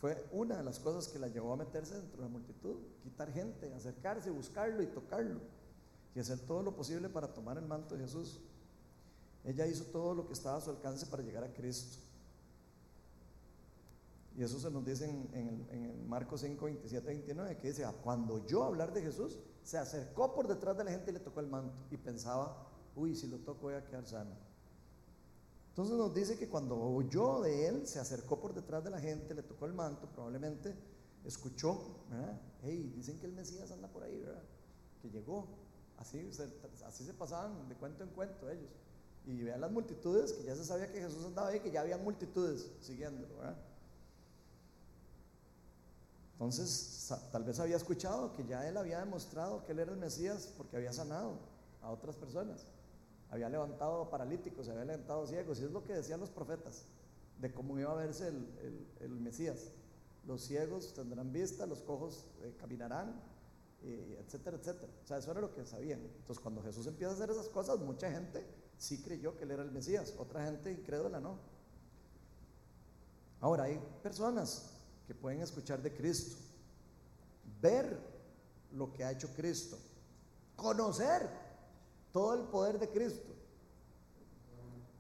[0.05, 3.32] fue una de las cosas que la llevó a meterse dentro de la multitud, quitar
[3.32, 5.40] gente, acercarse, buscarlo y tocarlo,
[6.14, 8.38] y hacer todo lo posible para tomar el manto de Jesús.
[9.45, 11.97] Ella hizo todo lo que estaba a su alcance para llegar a Cristo.
[14.36, 18.64] Y eso se nos dice en, Marcos 5, 27, 29, que dice, ah, cuando yo
[18.64, 21.75] hablar de Jesús, se acercó por detrás de la gente y le tocó el manto.
[21.91, 24.37] Y pensaba, uy, si lo toco voy a quedar sano.
[25.71, 29.35] Entonces nos dice que cuando oyó de él, se acercó por detrás de la gente,
[29.35, 30.77] le tocó el manto, probablemente
[31.25, 32.41] escuchó, ¿verdad?
[32.62, 34.43] Hey, dicen que el Mesías anda por ahí, ¿verdad?
[35.03, 35.49] Que llegó.
[35.97, 36.49] Así se,
[36.87, 38.71] así se pasaban de cuento en cuento ellos.
[39.27, 41.97] Y vean las multitudes, que ya se sabía que Jesús andaba ahí, que ya había
[41.97, 43.57] multitudes siguiéndolo, ¿verdad?
[46.35, 50.53] Entonces, tal vez había escuchado que ya él había demostrado que él era el Mesías
[50.57, 51.39] porque había sanado
[51.80, 52.66] a otras personas.
[53.30, 56.87] Había levantado paralíticos, había levantado ciegos, y es lo que decían los profetas,
[57.41, 59.70] de cómo iba a verse el, Mesías.
[60.26, 63.14] Los ciegos tendrán vista, los cojos eh, caminarán,
[63.82, 64.93] etcétera, etcétera.
[65.05, 66.01] O sea, eso era lo que sabían.
[66.01, 68.45] Entonces, cuando Jesús empieza a hacer esas cosas, mucha gente
[68.76, 71.39] sí creyó que él era el Mesías, otra gente incrédula no.
[73.41, 74.74] Ahora, hay personas
[75.07, 76.36] que pueden escuchar de Cristo,
[77.61, 77.98] ver
[78.72, 79.78] lo que ha hecho Cristo,
[80.57, 81.28] conocer
[82.12, 83.34] todo el poder de Cristo,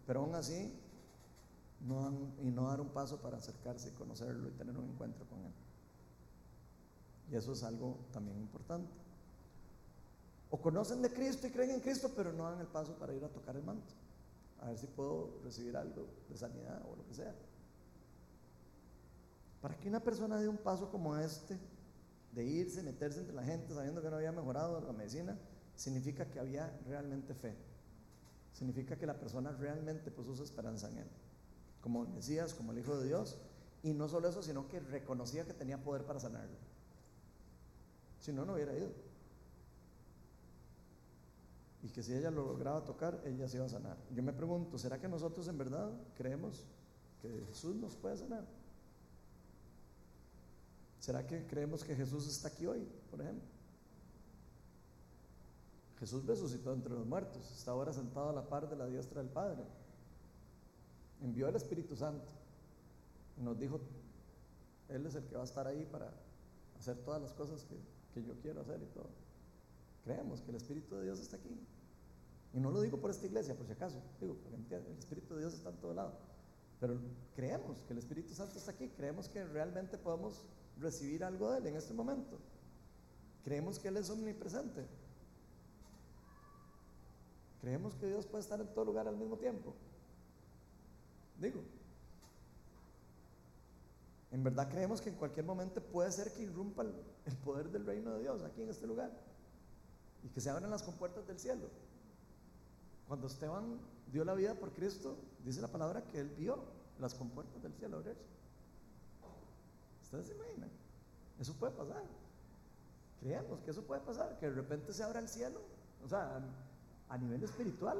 [0.06, 0.72] pero aún así
[1.80, 5.44] no y no dar un paso para acercarse y conocerlo y tener un encuentro con
[5.44, 5.52] Él.
[7.30, 8.90] Y eso es algo también importante.
[10.50, 13.24] O conocen de Cristo y creen en Cristo, pero no dan el paso para ir
[13.24, 13.92] a tocar el manto.
[14.60, 17.34] A ver si puedo recibir algo de sanidad o lo que sea.
[19.64, 21.58] Para que una persona dé un paso como este,
[22.32, 25.38] de irse, meterse entre la gente sabiendo que no había mejorado la medicina,
[25.74, 27.56] significa que había realmente fe.
[28.52, 31.06] Significa que la persona realmente puso su esperanza en Él.
[31.80, 33.38] Como el Mesías, como el Hijo de Dios.
[33.82, 36.58] Y no solo eso, sino que reconocía que tenía poder para sanarlo.
[38.20, 38.90] Si no, no hubiera ido.
[41.82, 43.96] Y que si ella lo lograba tocar, ella se iba a sanar.
[44.14, 46.66] Yo me pregunto, ¿será que nosotros en verdad creemos
[47.22, 48.44] que Jesús nos puede sanar?
[51.04, 53.46] ¿Será que creemos que Jesús está aquí hoy, por ejemplo?
[56.00, 59.30] Jesús resucitó entre los muertos, está ahora sentado a la par de la diestra del
[59.30, 59.62] Padre.
[61.20, 62.24] Envió al Espíritu Santo
[63.38, 63.82] y nos dijo,
[64.88, 66.10] Él es el que va a estar ahí para
[66.78, 67.76] hacer todas las cosas que,
[68.14, 69.10] que yo quiero hacer y todo.
[70.04, 71.54] Creemos que el Espíritu de Dios está aquí.
[72.54, 75.40] Y no lo digo por esta iglesia, por si acaso, digo, porque el Espíritu de
[75.40, 76.14] Dios está en todo lado.
[76.80, 76.98] Pero
[77.36, 80.40] creemos que el Espíritu Santo está aquí, creemos que realmente podemos
[80.80, 82.38] recibir algo de Él en este momento.
[83.44, 84.86] Creemos que Él es omnipresente.
[87.60, 89.74] Creemos que Dios puede estar en todo lugar al mismo tiempo.
[91.40, 91.62] Digo,
[94.34, 98.12] en verdad creemos que en cualquier momento puede ser que irrumpa el, poder del reino
[98.14, 99.10] de Dios aquí en este lugar
[100.24, 101.68] y que se abran las compuertas del cielo.
[103.06, 103.78] Cuando Esteban
[104.10, 106.64] dio la vida por Cristo, dice la palabra que él vio
[106.98, 108.22] las compuertas del cielo abrirse.
[110.04, 110.70] ¿Ustedes se imaginan?
[111.40, 112.02] Eso puede pasar.
[113.20, 115.60] Creemos que eso puede pasar, que de repente se abra el cielo,
[116.04, 116.40] o sea,
[117.08, 117.98] a, nivel espiritual,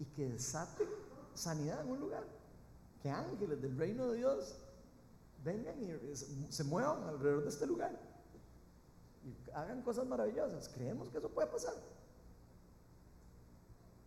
[0.00, 0.88] y que desate
[1.34, 2.24] sanidad en un lugar.
[3.02, 4.56] Que ángeles del reino de Dios
[5.44, 6.16] vengan y
[6.52, 7.98] se muevan alrededor de este lugar
[9.24, 10.68] y hagan cosas maravillosas.
[10.68, 11.74] Creemos que eso puede pasar.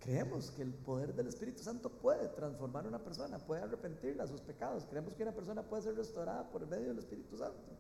[0.06, 4.30] Creemos que el poder del Espíritu Santo puede transformar a una persona, puede arrepentirla de
[4.30, 4.86] sus pecados.
[4.86, 7.72] Creemos que una persona puede ser restaurada por el medio del Espíritu Santo.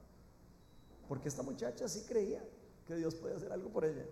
[1.08, 2.44] Porque esta muchacha sí creía
[2.88, 4.08] que Dios podía hacer algo por ella.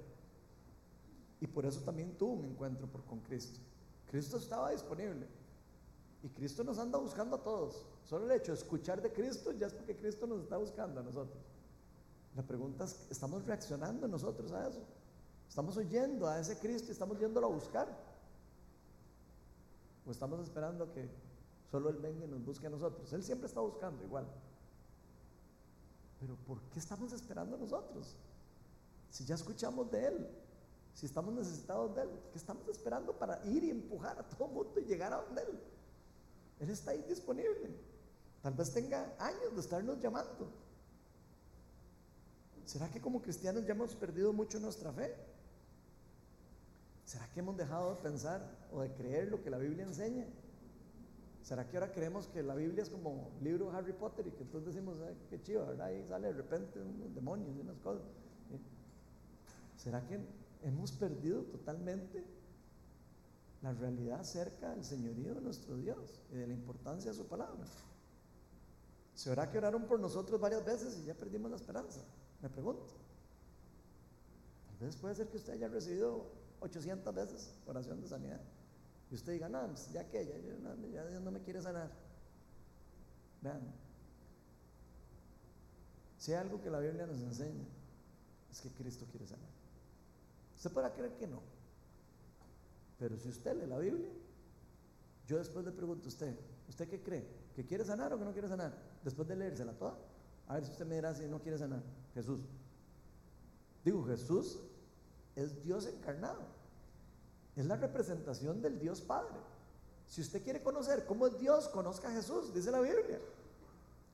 [1.42, 3.60] Y por eso también tuvo un encuentro con Cristo.
[4.12, 5.26] Cristo estaba disponible.
[6.22, 7.84] Y Cristo nos anda buscando a todos.
[8.06, 11.04] Solo el hecho de escuchar de Cristo ya es porque Cristo nos está buscando a
[11.04, 11.42] nosotros.
[12.36, 14.84] La pregunta es, ¿estamos reaccionando nosotros a eso?
[15.54, 17.88] Estamos oyendo a ese Cristo y estamos yéndolo a buscar.
[20.04, 21.08] O estamos esperando que
[21.70, 23.14] solo Él venga y nos busque a nosotros.
[23.14, 24.26] Él siempre está buscando igual.
[26.20, 28.16] Pero ¿por qué estamos esperando nosotros?
[29.12, 30.28] Si ya escuchamos de Él.
[30.96, 34.80] Si estamos necesitados de Él, ¿qué estamos esperando para ir y empujar a todo mundo
[34.80, 35.60] y llegar a donde Él?
[36.62, 37.70] Él está ahí disponible.
[38.42, 40.50] Tal vez tenga años de estarnos llamando.
[42.66, 45.33] ¿Será que como cristianos ya hemos perdido mucho nuestra fe?
[47.06, 48.42] ¿Será que hemos dejado de pensar
[48.72, 50.26] o de creer lo que la Biblia enseña?
[51.42, 54.44] ¿Será que ahora creemos que la Biblia es como libro de Harry Potter y que
[54.44, 54.98] entonces decimos,
[55.30, 55.88] qué chido, ¿verdad?
[55.88, 58.06] Ahí sale de repente un demonios y unas cosas.
[59.76, 60.18] ¿Será que
[60.62, 62.24] hemos perdido totalmente
[63.62, 67.66] la realidad acerca del señorío de nuestro Dios y de la importancia de su palabra?
[69.14, 72.00] ¿Será que oraron por nosotros varias veces y ya perdimos la esperanza?
[72.42, 72.94] Me pregunto.
[74.68, 76.26] Tal vez puede ser que usted haya recibido
[76.64, 78.42] 800 veces oración de sanidad.
[79.12, 81.92] Y usted diga, no, pues, ya que ya, Dios no me quiere sanar.
[83.42, 83.62] Vean,
[86.18, 87.66] si hay algo que la Biblia nos enseña,
[88.50, 89.50] es que Cristo quiere sanar.
[90.56, 91.42] Usted podrá creer que no.
[92.98, 94.10] Pero si usted lee la Biblia,
[95.28, 96.40] yo después le pregunto a usted,
[96.70, 97.28] ¿usted qué cree?
[97.54, 98.74] ¿Que quiere sanar o que no quiere sanar?
[99.04, 99.98] Después de leérsela toda.
[100.48, 101.84] A ver si usted me dirá si no quiere sanar.
[102.14, 102.40] Jesús.
[103.84, 104.60] Digo, Jesús
[105.36, 106.42] es Dios encarnado.
[107.56, 109.36] Es la representación del Dios Padre.
[110.08, 113.20] Si usted quiere conocer cómo es Dios, conozca a Jesús, dice la Biblia.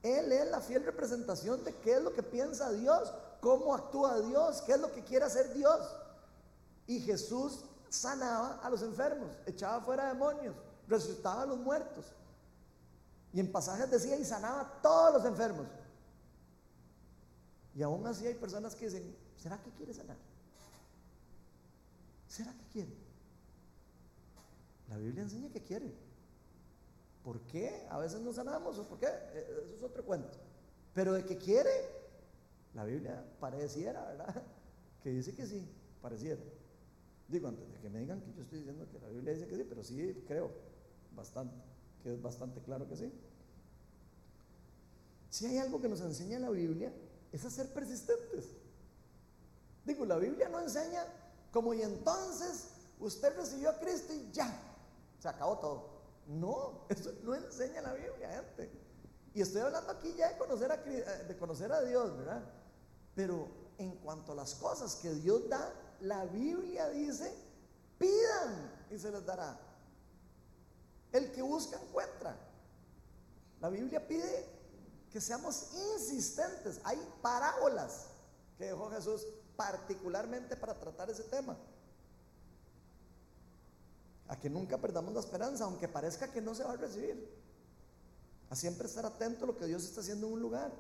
[0.01, 4.61] Él es la fiel representación de qué es lo que piensa Dios, cómo actúa Dios,
[4.61, 5.82] qué es lo que quiere hacer Dios.
[6.88, 10.55] Y Jesús sanaba a los enfermos, echaba fuera demonios,
[10.88, 12.05] resucitaba a los muertos.
[13.34, 15.67] Y en pasajes decía y sanaba a todos los enfermos.
[17.76, 20.17] Y aún así hay personas que dicen, ¿será que quiere sanar?
[22.30, 22.93] ¿Será que quiere?
[24.88, 25.91] La Biblia enseña que quiere.
[27.23, 27.88] ¿Por qué?
[27.89, 29.07] A veces no sanamos o por qué?
[29.07, 30.38] Eh, eso es otro cuento.
[30.93, 31.71] Pero de que quiere,
[32.75, 34.43] la Biblia pareciera, ¿verdad?
[35.03, 35.65] Que dice que sí,
[36.01, 36.41] pareciera.
[37.30, 39.55] Digo, antes de que me digan que yo estoy diciendo que la Biblia dice que
[39.55, 40.51] sí, pero sí creo
[41.15, 41.55] bastante,
[42.03, 43.09] que es bastante claro que sí.
[45.30, 46.91] Si hay algo que nos enseña la Biblia,
[47.32, 48.49] es a ser persistentes.
[49.86, 51.05] Digo, la Biblia no enseña
[51.52, 52.70] como y entonces
[53.00, 54.52] usted recibió a Cristo y ya,
[55.20, 55.89] se acabó todo.
[56.28, 58.72] No, eso no enseña la Biblia, gente.
[59.34, 62.43] Y estoy hablando aquí ya de conocer a, eh, de conocer a Dios, ¿verdad?
[63.16, 63.47] Pero
[63.78, 67.34] en cuanto a las cosas que Dios da, la Biblia dice,
[67.97, 69.60] pidan y se les dará.
[71.12, 72.38] El que busca encuentra.
[73.60, 74.45] La Biblia pide
[75.12, 76.80] que seamos insistentes.
[76.84, 78.08] Hay parábolas
[78.58, 79.26] que dejó Jesús
[79.60, 81.57] particularmente para tratar ese tema.
[84.30, 87.30] A que nunca perdamos la esperanza, aunque parezca que no se va a recibir.
[88.49, 90.72] A siempre estar atento a lo que Dios está haciendo en un lugar.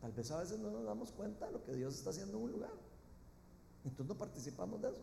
[0.00, 2.44] Tal vez a veces no nos damos cuenta de lo que Dios está haciendo en
[2.44, 2.72] un lugar.
[3.84, 5.02] Entonces no participamos de eso.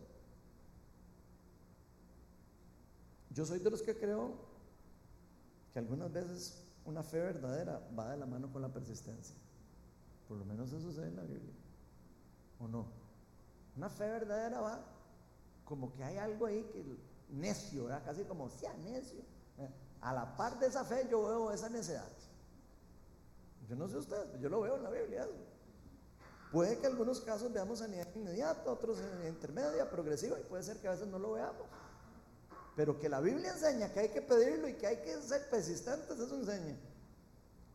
[3.30, 4.34] Yo soy de los que creo
[5.72, 9.36] que algunas veces una fe verdadera va de la mano con la persistencia.
[10.28, 11.54] Por lo menos eso sucede en la Biblia.
[12.60, 12.86] ¿O no?
[13.76, 14.84] Una fe verdadera va
[15.64, 16.82] como que hay algo ahí que
[17.28, 18.02] necio, ¿verdad?
[18.04, 19.20] casi como sea necio.
[19.58, 19.70] ¿eh?
[20.00, 22.08] A la par de esa fe yo veo esa necedad.
[23.68, 25.28] Yo no sé ustedes, yo lo veo en la Biblia.
[26.50, 30.78] Puede que en algunos casos veamos sanidad inmediata, otros en intermedia, progresiva, y puede ser
[30.78, 31.66] que a veces no lo veamos.
[32.74, 36.18] Pero que la Biblia enseña que hay que pedirlo y que hay que ser persistentes,
[36.18, 36.78] eso enseña.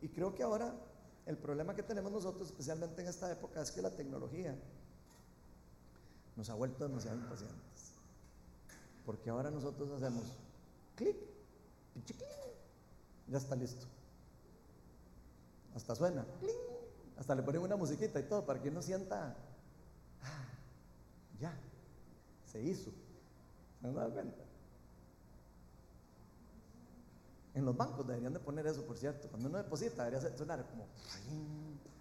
[0.02, 0.74] Y creo que ahora
[1.26, 4.56] el problema que tenemos nosotros, especialmente en esta época, es que la tecnología
[6.36, 7.94] nos ha vuelto demasiado impacientes.
[9.06, 10.24] Porque ahora nosotros hacemos
[10.96, 11.18] clic,
[12.06, 12.18] clic,
[13.28, 13.86] ya está listo.
[15.76, 16.26] Hasta suena,
[17.18, 19.36] hasta le ponen una musiquita y todo para que uno sienta,
[20.22, 20.46] ah,
[21.40, 21.54] ya,
[22.52, 22.92] se hizo.
[23.82, 24.53] ¿Se han cuenta?
[27.54, 29.28] En los bancos deberían de poner eso, por cierto.
[29.30, 30.88] Cuando uno deposita, debería sonar como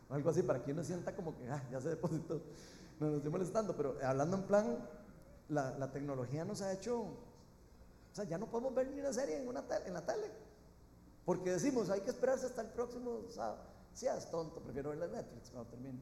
[0.09, 2.43] o algo así para que uno sienta como que ah, ya se depositó.
[3.01, 4.89] No nos estoy molestando, pero hablando en plan,
[5.49, 7.01] la, la, tecnología nos ha hecho.
[7.01, 10.31] O sea, ya no podemos ver ni una serie en, una en la tele.
[11.25, 13.65] Porque decimos, hay que esperarse hasta el próximo sábado.
[13.95, 16.01] Si es tonto, prefiero ver la Netflix cuando termine.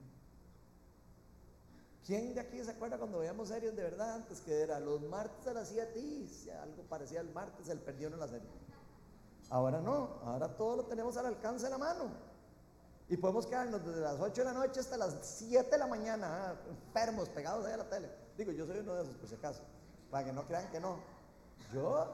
[2.05, 5.47] ¿Quién de aquí se acuerda cuando veíamos series de verdad antes que era los martes
[5.47, 8.49] a las 7 y algo parecía el martes, el perdió en la serie?
[9.51, 12.05] Ahora no, ahora todo lo tenemos al alcance de la mano.
[13.09, 16.29] Y podemos quedarnos desde las 8 de la noche hasta las 7 de la mañana,
[16.31, 18.09] ah, enfermos, pegados ahí a la tele.
[18.39, 19.63] Digo, yo soy uno de esos, por si acaso,
[20.09, 21.01] para que no crean que no.
[21.75, 22.07] Yo,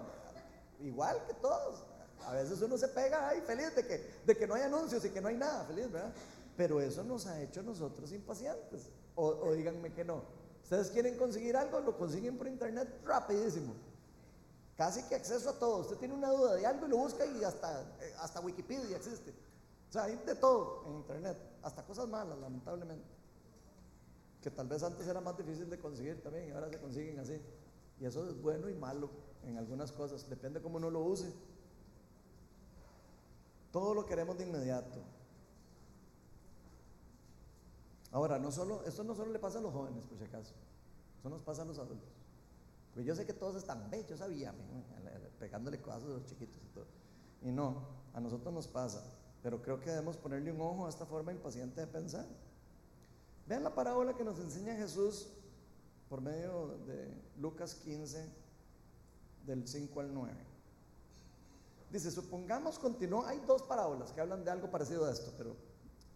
[0.80, 1.84] igual que todos,
[2.24, 5.10] a veces uno se pega ahí feliz de que, de que no hay anuncios y
[5.10, 6.12] que no hay nada, feliz, ¿verdad?
[6.56, 8.88] Pero eso nos ha hecho nosotros impacientes.
[9.14, 10.22] O, o díganme que no.
[10.62, 13.74] Ustedes quieren conseguir algo, lo consiguen por internet rapidísimo.
[14.76, 15.78] Casi que acceso a todo.
[15.78, 19.30] Usted tiene una duda de algo y lo busca y hasta, eh, hasta Wikipedia existe.
[19.88, 23.06] O sea, hay de todo en internet, hasta cosas malas, lamentablemente.
[24.42, 27.40] Que tal vez antes era más difícil de conseguir también y ahora se consiguen así.
[27.98, 29.08] Y eso es bueno y malo
[29.44, 31.32] en algunas cosas, depende cómo uno lo use.
[33.72, 35.00] Todo lo queremos de inmediato.
[38.12, 40.54] Ahora, no solo, esto no solo le pasa a los jóvenes, por si acaso,
[41.18, 42.15] eso nos pasa a los adultos.
[42.96, 44.54] Porque yo sé que todos están, ve, yo sabía,
[45.38, 46.86] pegándole cosas a los chiquitos y todo.
[47.42, 49.04] Y no, a nosotros nos pasa,
[49.42, 52.24] pero creo que debemos ponerle un ojo a esta forma impaciente de pensar.
[53.46, 55.28] Vean la parábola que nos enseña Jesús
[56.08, 58.30] por medio de Lucas 15,
[59.44, 60.34] del 5 al 9.
[61.92, 65.54] Dice, supongamos, continuó, hay dos parábolas que hablan de algo parecido a esto, pero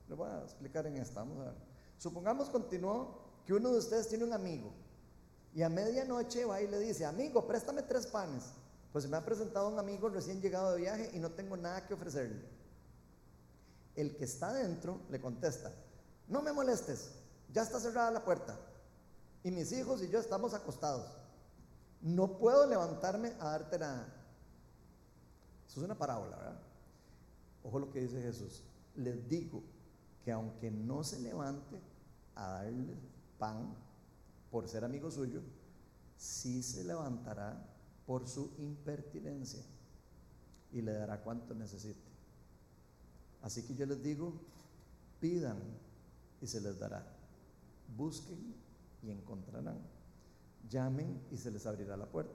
[0.08, 1.54] le voy a explicar en esta, vamos a ver.
[1.98, 4.72] Supongamos, continuó, que uno de ustedes tiene un amigo
[5.54, 8.44] y a medianoche va y le dice, amigo, préstame tres panes.
[8.92, 11.94] Pues me ha presentado un amigo recién llegado de viaje y no tengo nada que
[11.94, 12.44] ofrecerle.
[13.94, 15.72] El que está dentro le contesta,
[16.28, 17.10] no me molestes,
[17.52, 18.58] ya está cerrada la puerta
[19.42, 21.06] y mis hijos y yo estamos acostados.
[22.00, 24.06] No puedo levantarme a darte nada.
[25.68, 26.60] Eso es una parábola, ¿verdad?
[27.62, 28.62] Ojo lo que dice Jesús.
[28.96, 29.62] Les digo
[30.24, 31.80] que aunque no se levante
[32.34, 32.96] a darle
[33.38, 33.74] pan
[34.50, 35.42] por ser amigo suyo,
[36.16, 37.66] sí se levantará
[38.06, 39.62] por su impertinencia
[40.72, 42.10] y le dará cuanto necesite.
[43.42, 44.32] Así que yo les digo,
[45.20, 45.58] pidan
[46.40, 47.06] y se les dará.
[47.96, 48.54] Busquen
[49.02, 49.78] y encontrarán.
[50.68, 52.34] Llamen y se les abrirá la puerta.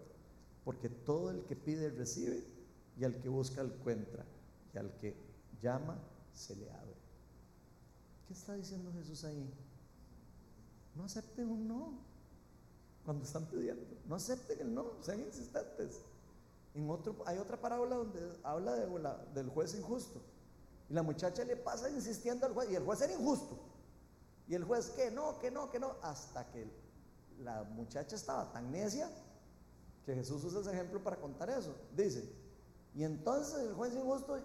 [0.63, 2.43] Porque todo el que pide recibe
[2.97, 4.25] y al que busca encuentra
[4.73, 5.15] y al que
[5.61, 5.97] llama
[6.33, 6.95] se le abre.
[8.27, 9.53] ¿Qué está diciendo Jesús ahí?
[10.95, 12.04] No acepten un no
[13.05, 13.85] cuando están pidiendo.
[14.07, 16.01] No acepten el no, sean insistentes.
[16.73, 18.87] En otro, hay otra parábola donde habla de
[19.33, 20.21] del juez injusto.
[20.89, 23.57] Y la muchacha le pasa insistiendo al juez, y el juez era injusto.
[24.47, 26.69] Y el juez, que no, que no, que no, hasta que
[27.39, 29.09] la muchacha estaba tan necia
[30.05, 31.75] que Jesús usa ese ejemplo para contar eso.
[31.95, 32.29] Dice,
[32.93, 34.39] y entonces el juez injusto,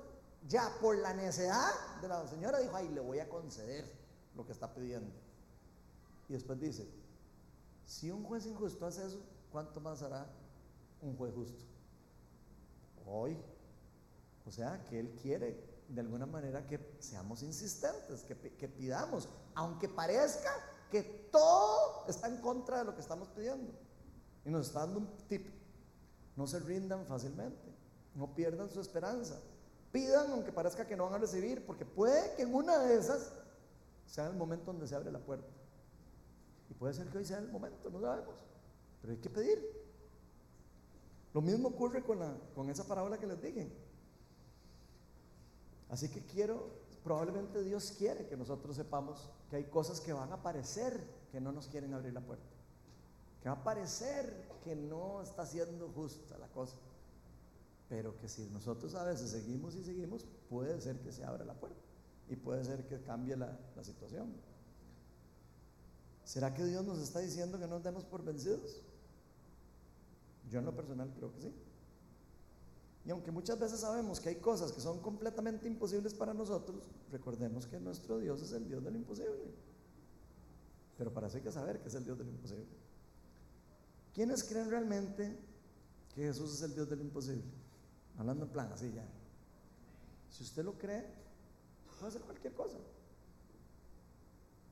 [0.48, 3.84] ya por la necedad de la señora, dijo, ay, le voy a conceder
[4.34, 5.12] lo que está pidiendo.
[6.28, 6.88] Y después dice,
[7.90, 9.20] si un juez injusto hace eso,
[9.50, 10.24] ¿cuánto más hará
[11.02, 11.64] un juez justo?
[13.04, 13.36] Hoy.
[14.46, 19.88] O sea, que él quiere de alguna manera que seamos insistentes, que, que pidamos, aunque
[19.88, 20.50] parezca
[20.88, 23.72] que todo está en contra de lo que estamos pidiendo.
[24.44, 25.48] Y nos está dando un tip.
[26.36, 27.74] No se rindan fácilmente,
[28.14, 29.40] no pierdan su esperanza.
[29.90, 33.32] Pidan aunque parezca que no van a recibir, porque puede que en una de esas
[34.06, 35.59] sea el momento donde se abre la puerta.
[36.70, 38.36] Y puede ser que hoy sea el momento, no sabemos.
[39.00, 39.80] Pero hay que pedir.
[41.34, 42.18] Lo mismo ocurre con,
[42.54, 43.70] con esa parábola que les dije.
[45.88, 46.68] Así que quiero,
[47.02, 51.52] probablemente Dios quiere que nosotros sepamos que hay cosas que van a parecer que no
[51.52, 52.46] nos quieren abrir la puerta.
[53.42, 56.76] Que va a parecer que no está siendo justa la cosa.
[57.88, 61.54] Pero que si nosotros a veces seguimos y seguimos, puede ser que se abra la
[61.54, 61.80] puerta.
[62.28, 64.32] Y puede ser que cambie la, la situación.
[66.30, 68.82] ¿Será que Dios nos está diciendo que no nos demos por vencidos?
[70.48, 71.52] Yo en lo personal creo que sí.
[73.04, 77.66] Y aunque muchas veces sabemos que hay cosas que son completamente imposibles para nosotros, recordemos
[77.66, 79.52] que nuestro Dios es el Dios del imposible.
[80.96, 82.68] Pero para eso hay que saber que es el Dios del imposible.
[84.14, 85.36] ¿Quiénes creen realmente
[86.14, 87.42] que Jesús es el Dios del imposible?
[88.16, 89.04] Hablando en plan, así ya.
[90.30, 91.04] Si usted lo cree,
[91.98, 92.78] puede hacer cualquier cosa.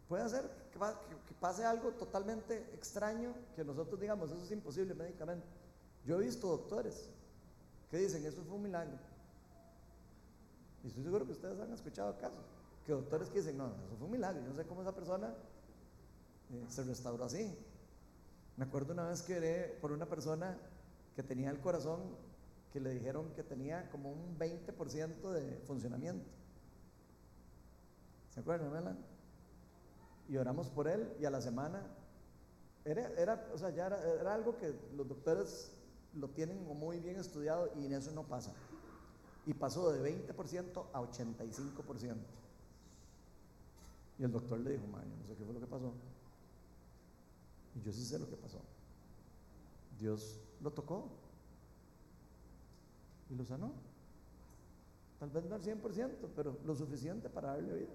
[0.08, 5.46] Puede hacer que, que pase algo totalmente extraño que nosotros digamos, eso es imposible médicamente.
[6.04, 7.10] Yo he visto doctores
[7.90, 8.24] ¿Qué dicen?
[8.24, 8.98] Eso fue un milagro.
[10.84, 12.44] Y estoy seguro que ustedes han escuchado casos.
[12.86, 14.42] Que doctores que dicen, no, eso fue un milagro.
[14.42, 15.34] Yo no sé cómo esa persona
[16.50, 17.56] eh, se restauró así.
[18.56, 20.58] Me acuerdo una vez que oré por una persona
[21.14, 22.00] que tenía el corazón
[22.72, 26.28] que le dijeron que tenía como un 20% de funcionamiento.
[28.30, 28.96] ¿Se acuerdan, verdad?
[30.28, 31.82] Y oramos por él y a la semana
[32.84, 35.72] era, era o sea, ya era, era algo que los doctores
[36.14, 38.52] lo tienen muy bien estudiado y en eso no pasa.
[39.46, 42.16] Y pasó de 20% a 85%.
[44.18, 45.92] Y el doctor le dijo, man, no sé qué fue lo que pasó.
[47.76, 48.58] Y yo sí sé lo que pasó.
[49.98, 51.08] Dios lo tocó
[53.30, 53.72] y lo sanó.
[55.18, 57.92] Tal vez no al 100%, pero lo suficiente para darle vida.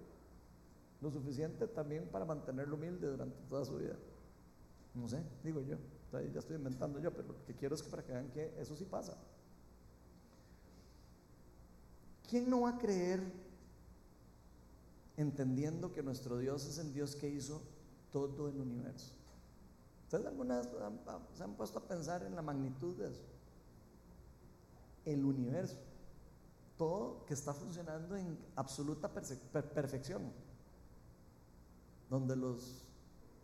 [1.04, 3.98] Lo suficiente también para mantenerlo humilde durante toda su vida.
[4.96, 5.76] No sé, digo yo.
[6.32, 8.74] Ya estoy inventando yo, pero lo que quiero es que para que vean que eso
[8.78, 9.18] sí pasa.
[12.30, 13.22] ¿Quién no va a creer
[15.18, 17.62] entendiendo que nuestro Dios es el Dios que hizo
[18.14, 19.12] todo el universo?
[20.06, 20.70] ¿Ustedes alguna vez
[21.34, 23.24] se han puesto a pensar en la magnitud de eso?
[25.04, 25.76] El universo,
[26.78, 30.32] todo que está funcionando en absoluta perfección,
[32.14, 32.86] donde los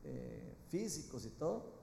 [0.03, 1.80] eh, físicos y todo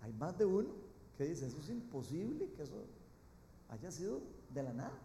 [0.00, 0.70] hay más de uno
[1.16, 2.84] que dice, eso es imposible que eso
[3.68, 4.20] haya sido
[4.50, 4.98] de la nada.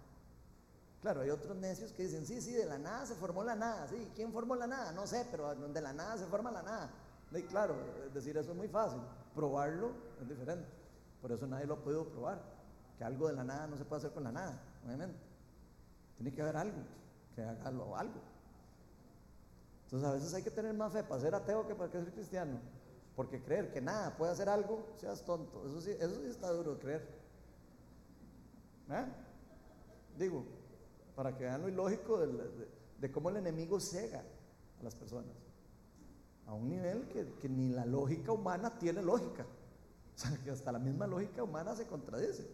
[1.01, 3.87] Claro, hay otros necios que dicen, sí, sí, de la nada se formó la nada.
[3.87, 4.91] Sí, ¿quién formó la nada?
[4.91, 6.89] No sé, pero de la nada se forma la nada.
[7.31, 7.75] Y claro,
[8.13, 8.99] decir eso es muy fácil.
[9.35, 10.67] Probarlo es diferente.
[11.21, 12.41] Por eso nadie lo ha podido probar.
[12.97, 15.17] Que algo de la nada no se puede hacer con la nada, obviamente.
[16.17, 16.81] Tiene que haber algo
[17.35, 18.21] que haga algo.
[19.89, 22.59] Entonces a veces hay que tener más fe para ser ateo que para ser cristiano.
[23.15, 25.65] Porque creer que nada puede hacer algo, seas tonto.
[25.65, 27.07] Eso sí, eso sí está duro de creer.
[28.91, 29.05] ¿Eh?
[30.15, 30.45] Digo,
[31.15, 34.23] para que vean lo ilógico de, cómo el enemigo cega
[34.79, 35.33] a las personas.
[36.45, 39.43] A un nivel que, que, ni la lógica humana tiene lógica.
[40.15, 42.47] O sea, que hasta la misma lógica humana se contradice.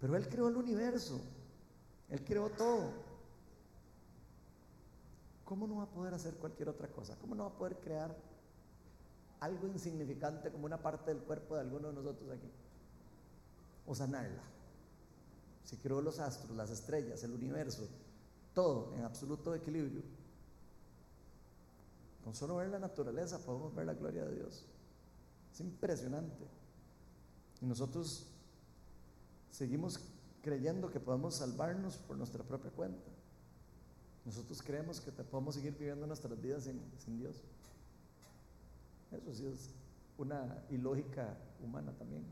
[0.00, 1.20] Pero Él creó el universo.
[2.08, 3.05] Él creó todo.
[5.46, 7.16] ¿Cómo no va a poder hacer cualquier otra cosa?
[7.18, 8.14] ¿Cómo no va a poder crear
[9.40, 12.50] algo insignificante como una parte del cuerpo de alguno de nosotros aquí.
[13.86, 14.42] O sanarla.
[15.64, 17.88] Si creó los astros, las estrellas, el universo,
[18.54, 20.02] todo en absoluto equilibrio.
[22.24, 24.64] Con solo ver la naturaleza podemos ver la gloria de Dios.
[25.52, 26.46] Es impresionante.
[27.60, 28.26] Y nosotros
[29.50, 30.00] seguimos
[30.42, 33.10] creyendo que podemos salvarnos por nuestra propia cuenta.
[34.26, 37.36] Nosotros creemos que podemos seguir viviendo nuestras vidas sin, Dios.
[39.12, 39.70] Eso sí es
[40.18, 42.24] una ilógica humana también.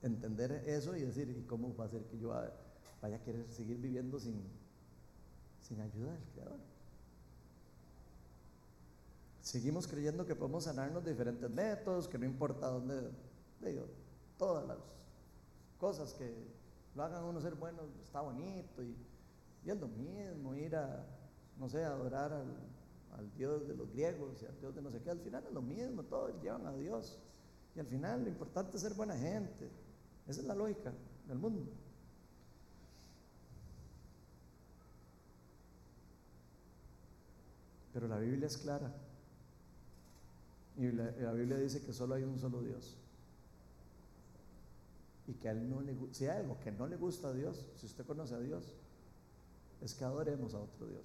[0.00, 2.30] Entender eso y decir, ¿y cómo va a ser que yo
[3.02, 4.42] vaya a querer seguir viviendo sin,
[5.60, 6.58] sin ayuda del Creador?
[9.42, 13.10] Seguimos creyendo que podemos sanarnos de diferentes métodos, que no importa dónde,
[14.38, 14.78] todas las
[15.78, 16.34] cosas que
[16.94, 18.96] lo hagan uno ser bueno, está bonito y,
[19.64, 21.06] y es lo mismo, ir a,
[21.58, 22.54] no sé, adorar al,
[23.18, 25.52] al Dios de los griegos y al Dios de no sé qué, al final es
[25.52, 27.18] lo mismo, todos llevan a Dios.
[27.74, 29.68] Y al final lo importante es ser buena gente.
[30.26, 30.92] Esa es la lógica
[31.26, 31.70] del mundo.
[37.92, 38.92] Pero la Biblia es clara.
[40.76, 42.96] Y la, Biblia dice que solo hay un solo Dios.
[45.26, 45.54] Y que
[46.10, 48.74] si hay algo que no le gusta a Dios, si usted conoce a Dios,
[49.80, 51.04] es que adoremos a otro Dios.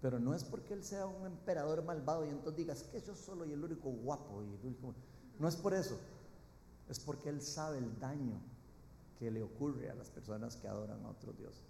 [0.00, 3.44] Pero no es porque él sea un emperador malvado y entonces digas que yo solo
[3.46, 4.94] y el único guapo y el único...
[5.38, 5.98] No es por eso.
[6.88, 8.40] Es porque él sabe el daño
[9.18, 11.62] que le ocurre a las personas que adoran a otros dioses.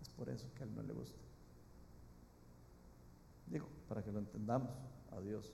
[0.00, 1.18] Es por eso que a él no le gusta.
[3.46, 4.70] Digo, para que lo entendamos,
[5.12, 5.52] a Dios.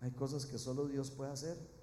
[0.00, 1.75] Hay cosas que solo Dios puede hacer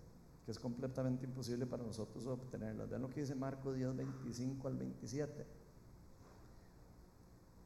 [0.46, 2.90] que es completamente imposible para nosotros obtenerlas.
[2.90, 5.48] Vean lo que dice Marcos 10, 25 al 27.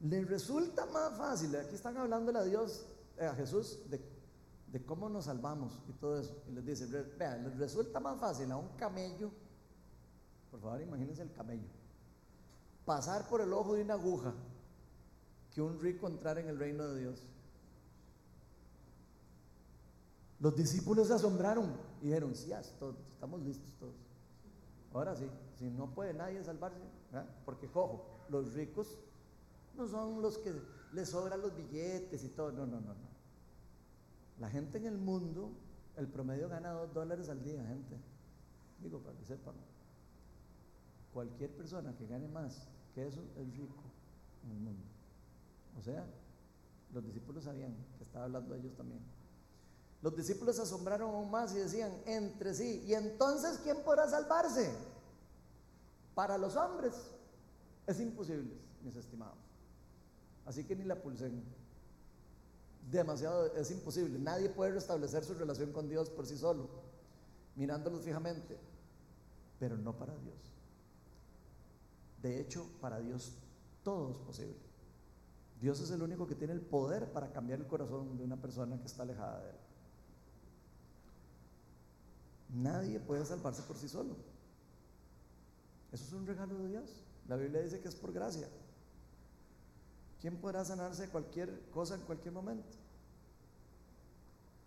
[0.02, 4.00] Le resulta más fácil, aquí están hablando a Dios, eh, a Jesús, de,
[4.70, 6.40] de, cómo nos salvamos y todo eso.
[6.48, 6.86] Y les dice,
[7.18, 9.32] vean, les resulta más fácil a un camello,
[10.52, 11.66] por favor imagínense el camello,
[12.84, 14.32] pasar por el ojo de una aguja
[15.52, 17.24] que un rico entrar en el reino de Dios.
[20.38, 23.94] Los discípulos se asombraron y dijeron, sí, estamos listos todos.
[24.92, 25.26] Ahora sí,
[25.58, 26.78] si no puede nadie salvarse,
[27.44, 28.98] porque cojo, los ricos
[29.76, 30.52] no son los que
[30.92, 33.08] les sobran los billetes y todo, no, no, no, no.
[34.40, 35.50] La gente en el mundo,
[35.96, 37.96] el promedio gana dos dólares al día, gente.
[38.80, 39.54] Digo, para que sepan,
[41.12, 43.82] cualquier persona que gane más que eso es rico
[44.44, 44.84] en el mundo.
[45.78, 46.06] O sea,
[46.92, 49.00] los discípulos sabían que estaba hablando de ellos también.
[50.00, 54.72] Los discípulos se asombraron aún más y decían entre sí, ¿y entonces quién podrá salvarse?
[56.14, 56.94] Para los hombres
[57.86, 59.38] es imposible, mis estimados.
[60.46, 61.42] Así que ni la pulsen.
[62.90, 64.18] Demasiado, es imposible.
[64.18, 66.68] Nadie puede restablecer su relación con Dios por sí solo,
[67.54, 68.56] mirándolos fijamente,
[69.58, 70.36] pero no para Dios.
[72.22, 73.34] De hecho, para Dios
[73.82, 74.56] todo es posible.
[75.60, 78.78] Dios es el único que tiene el poder para cambiar el corazón de una persona
[78.78, 79.56] que está alejada de Él.
[82.54, 84.16] Nadie puede salvarse por sí solo.
[85.92, 86.90] Eso es un regalo de Dios.
[87.28, 88.48] La Biblia dice que es por gracia.
[90.20, 92.76] ¿Quién podrá sanarse de cualquier cosa en cualquier momento?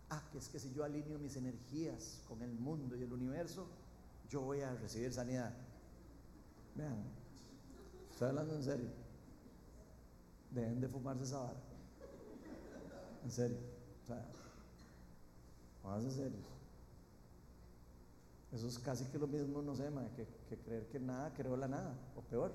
[0.10, 3.68] Ah, que es que si yo alineo mis energías con el mundo y el universo,
[4.30, 5.54] yo voy a recibir sanidad.
[6.76, 7.04] Vean,
[8.12, 8.90] estoy hablando en serio.
[10.52, 11.60] Dejen de fumarse esa vara.
[13.24, 13.58] En serio.
[14.04, 14.26] O sea,
[15.98, 16.61] en serio.
[18.52, 19.90] Eso es casi que lo mismo, no sé,
[20.50, 22.52] que, creer que nada creó la nada, o peor.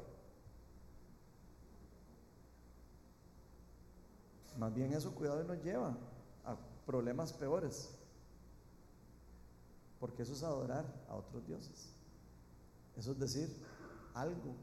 [4.58, 5.96] Más bien eso cuidado nos lleva
[6.44, 7.90] a problemas peores.
[9.98, 11.94] Porque eso es adorar a otros dioses.
[12.96, 13.56] Eso es decir,
[14.14, 14.54] algo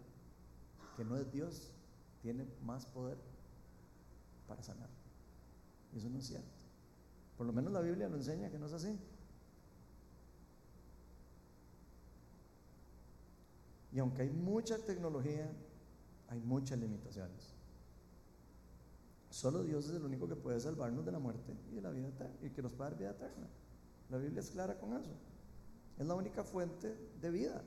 [0.96, 1.72] que no es Dios
[2.22, 3.18] tiene más poder
[4.48, 4.90] para sanar.
[5.94, 6.48] Y eso no es cierto.
[7.38, 9.00] Por lo menos la Biblia lo enseña que no es así.
[13.94, 15.50] Y aunque hay mucha tecnología,
[16.28, 17.54] hay muchas limitaciones.
[19.30, 22.08] Solo Dios es el único que puede salvarnos de la muerte y de la vida
[22.08, 23.48] eterna y que nos puede dar vida eterna.
[24.10, 25.12] La Biblia es clara con eso.
[25.98, 27.64] Es la única fuente de vida.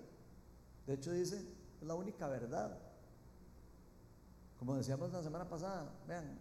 [0.86, 1.36] De hecho dice,
[1.80, 2.76] es la única verdad.
[4.58, 6.38] Como decíamos la semana pasada, vean,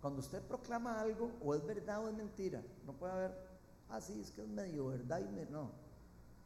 [0.00, 3.34] cuando usted proclama algo, o es verdad o es mentira, no puede haber,
[3.90, 5.89] ah, es que es medio verdad y no.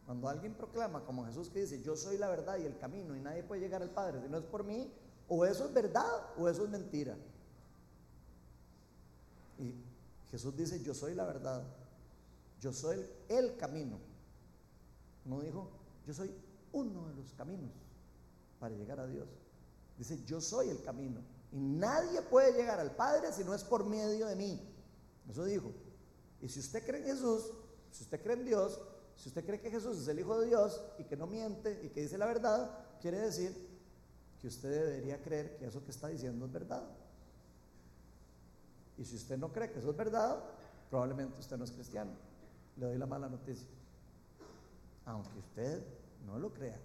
[0.07, 3.21] Cuando alguien proclama, como Jesús que dice, yo soy la verdad y el camino y
[3.21, 4.93] nadie puede llegar al Padre si no es por mí,
[5.29, 7.17] o eso es verdad o eso es mentira.
[9.59, 9.75] Y
[10.31, 11.63] Jesús dice, yo soy la verdad,
[12.61, 13.99] yo soy el, camino.
[15.25, 15.71] No dijo,
[16.07, 16.35] yo soy
[16.73, 17.71] uno de los caminos
[18.61, 19.29] para llegar a Dios.
[19.97, 21.21] Dice, yo soy el camino.
[21.53, 24.61] Y nadie puede llegar al Padre si no es por medio de mí.
[25.31, 25.73] Eso dijo.
[26.43, 27.53] Y si usted cree en Jesús,
[27.91, 28.81] si usted cree en Dios,
[29.17, 31.91] si usted cree que Jesús es el Hijo de Dios y que no miente y
[31.91, 32.71] que dice la verdad,
[33.01, 33.55] quiere decir
[34.41, 36.83] que usted debería creer que eso que está diciendo es verdad.
[38.99, 40.43] Y si usted no cree que eso es verdad,
[40.91, 42.13] probablemente usted no es cristiano.
[42.77, 43.67] Le doy la mala noticia.
[45.07, 45.83] Aunque usted
[46.27, 46.79] no lo crea.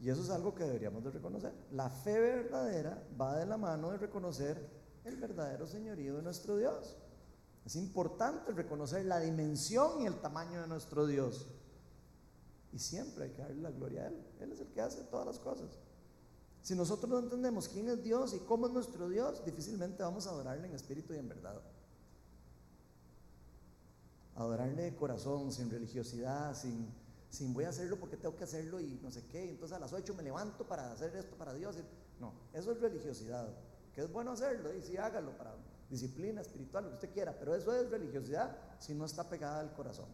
[0.00, 1.52] Y eso es algo que deberíamos de reconocer.
[1.72, 4.68] La fe verdadera va de la mano de reconocer
[5.04, 6.96] el verdadero señorío de nuestro Dios.
[7.64, 11.46] Es importante reconocer la dimensión y el tamaño de nuestro Dios.
[12.72, 14.26] Y siempre hay que darle la gloria a Él.
[14.40, 15.70] Él es el que hace todas las cosas.
[16.60, 20.30] Si nosotros no entendemos quién es Dios y cómo es nuestro Dios, difícilmente vamos a
[20.30, 21.60] adorarle en espíritu y en verdad.
[24.34, 26.88] Adorarle de corazón, sin religiosidad, sin,
[27.30, 29.50] sin voy a hacerlo porque tengo que hacerlo y no sé qué.
[29.50, 31.76] Entonces a las 8 me levanto para hacer esto para Dios.
[32.20, 33.48] No, eso es religiosidad.
[33.94, 35.54] Que es bueno hacerlo y sí hágalo para
[35.94, 37.38] disciplina espiritual, lo que usted quiera.
[37.38, 40.08] Pero eso es religiosidad si no está pegada al corazón.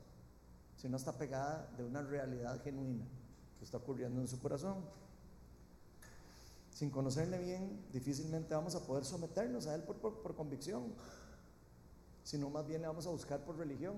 [0.76, 3.04] Si no está pegada de una realidad genuina
[3.58, 4.84] que está ocurriendo en su corazón
[6.70, 10.94] sin conocerle bien, difícilmente vamos a poder someternos a Él por, por, convicción,
[12.24, 13.96] sino más bien le vamos a buscar por religión.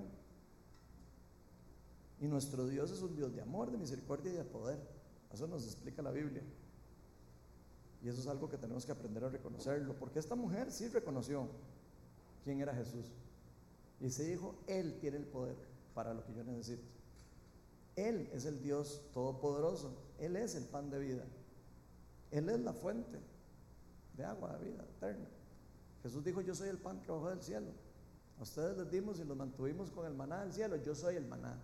[2.20, 4.80] Y nuestro Dios es un Dios de amor, de misericordia y de poder.
[5.32, 6.42] Eso nos explica la Biblia.
[8.02, 11.48] Y eso es algo que tenemos que aprender a reconocerlo, porque esta mujer sí reconoció
[12.44, 13.06] quién era Jesús.
[14.00, 15.56] Y se dijo, Él tiene el poder
[15.94, 16.82] para lo que yo necesito.
[17.96, 19.94] Él es el Dios todopoderoso.
[20.18, 21.24] Él es el pan de vida.
[22.30, 23.18] Él es la fuente
[24.16, 25.28] de agua de vida eterna.
[26.02, 27.68] Jesús dijo, yo soy el pan que bajó del cielo.
[28.38, 30.76] A ustedes les dimos y los mantuvimos con el maná del cielo.
[30.76, 31.56] Yo soy el maná.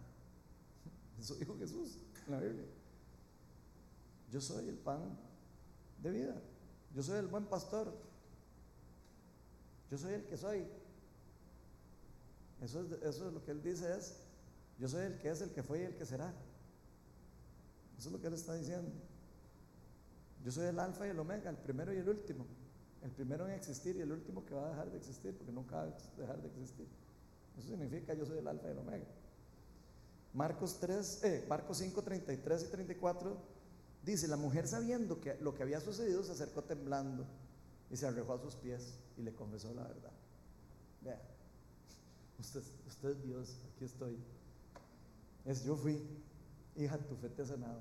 [1.19, 2.67] Eso dijo Jesús en la Biblia.
[4.31, 5.19] Yo soy el pan
[6.03, 6.35] de vida.
[6.95, 7.93] Yo soy el buen pastor.
[9.91, 10.67] Yo soy el que soy.
[12.61, 14.17] Eso es, eso es lo que él dice es,
[14.79, 16.33] yo soy el que es, el que fue y el que será.
[17.99, 18.91] Eso es lo que él está diciendo.
[20.45, 22.47] Yo soy el alfa y el omega, el primero y el último.
[23.03, 25.77] El primero en existir y el último que va a dejar de existir, porque nunca
[25.77, 26.87] va a dejar de existir.
[27.57, 29.07] Eso significa yo soy el alfa y el omega.
[30.35, 33.37] Marcos 3, eh, Marcos 5, 33 y 34
[34.05, 37.27] dice, la mujer sabiendo que lo que había sucedido se acercó temblando
[37.91, 40.13] y se arrojó a sus pies y le confesó la verdad.
[41.03, 41.21] Vea,
[42.39, 44.17] usted, usted es Dios, aquí estoy.
[45.45, 46.03] Es yo fui,
[46.77, 47.81] hija, tu fe te ha sanado.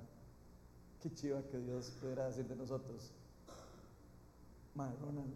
[1.02, 3.12] Qué chiva que Dios pudiera decir de nosotros.
[4.76, 5.34] Ma, Ronald,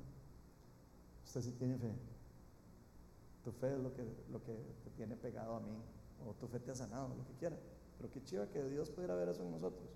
[1.25, 1.91] usted sí tiene fe.
[3.43, 4.53] Tu fe es lo que, lo que
[4.83, 5.75] te tiene pegado a mí.
[6.27, 7.57] O tu fe te ha sanado, lo que quiera.
[7.97, 9.89] Pero qué chiva que Dios pudiera ver eso en nosotros.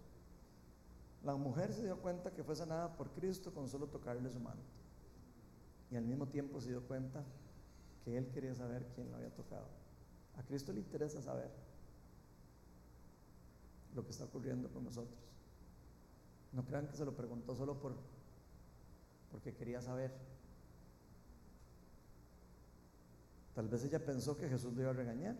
[1.26, 4.61] La mujer se dio cuenta que fue sanada por Cristo con solo tocarle su manto.
[5.89, 7.23] Y al mismo tiempo se dio cuenta
[8.03, 9.65] que él quería saber quién lo había tocado.
[10.38, 11.49] A Cristo le interesa saber
[13.95, 15.18] lo que está ocurriendo con nosotros.
[16.52, 17.95] No crean que se lo preguntó solo por,
[19.31, 20.11] porque quería saber.
[23.56, 25.35] Tal vez ella pensó que Jesús le iba a regañar,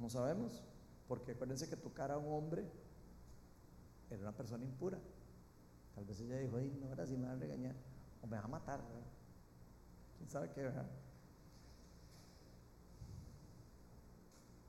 [0.00, 0.62] no sabemos,
[1.06, 2.64] porque acuérdense que tocar a un hombre
[4.14, 4.98] era una persona impura.
[5.94, 7.74] Tal vez ella dijo, ay, no, ahora sí me va a regañar,
[8.22, 8.80] o me va a matar.
[10.16, 10.62] ¿Quién sabe qué?
[10.62, 10.86] ¿verdad?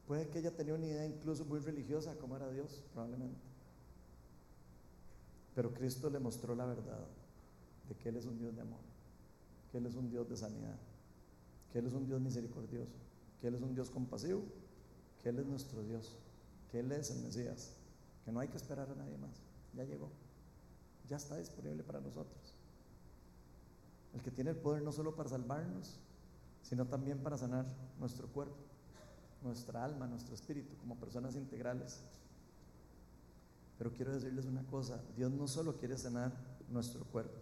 [0.07, 3.39] Puede que ella tenía una idea incluso muy religiosa, como era Dios, probablemente.
[5.55, 7.07] Pero Cristo le mostró la verdad
[7.87, 8.79] de que Él es un Dios de amor,
[9.71, 10.77] que Él es un Dios de sanidad,
[11.71, 12.91] que Él es un Dios misericordioso,
[13.39, 14.43] que Él es un Dios compasivo,
[15.21, 16.17] que Él es nuestro Dios,
[16.69, 17.75] que Él es el Mesías,
[18.23, 19.41] que no hay que esperar a nadie más.
[19.73, 20.09] Ya llegó,
[21.07, 22.53] ya está disponible para nosotros.
[24.13, 25.99] El que tiene el poder no solo para salvarnos,
[26.61, 27.65] sino también para sanar
[27.99, 28.55] nuestro cuerpo,
[29.41, 32.01] nuestra alma, nuestro espíritu, como personas integrales.
[33.77, 36.31] Pero quiero decirles una cosa, Dios no solo quiere sanar
[36.69, 37.37] nuestro cuerpo,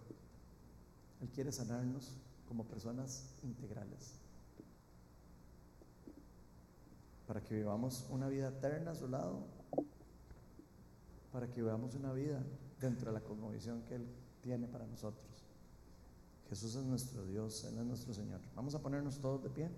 [1.20, 2.16] Él quiere sanarnos
[2.48, 4.14] como personas integrales.
[7.26, 9.46] Para que vivamos una vida eterna a su lado,
[11.32, 12.42] para que vivamos una vida
[12.78, 14.06] dentro de la cosmovisión que Él
[14.42, 15.24] tiene para nosotros.
[16.50, 18.40] Jesús es nuestro Dios, Él es nuestro Señor.
[18.54, 19.70] Vamos a ponernos todos de pie.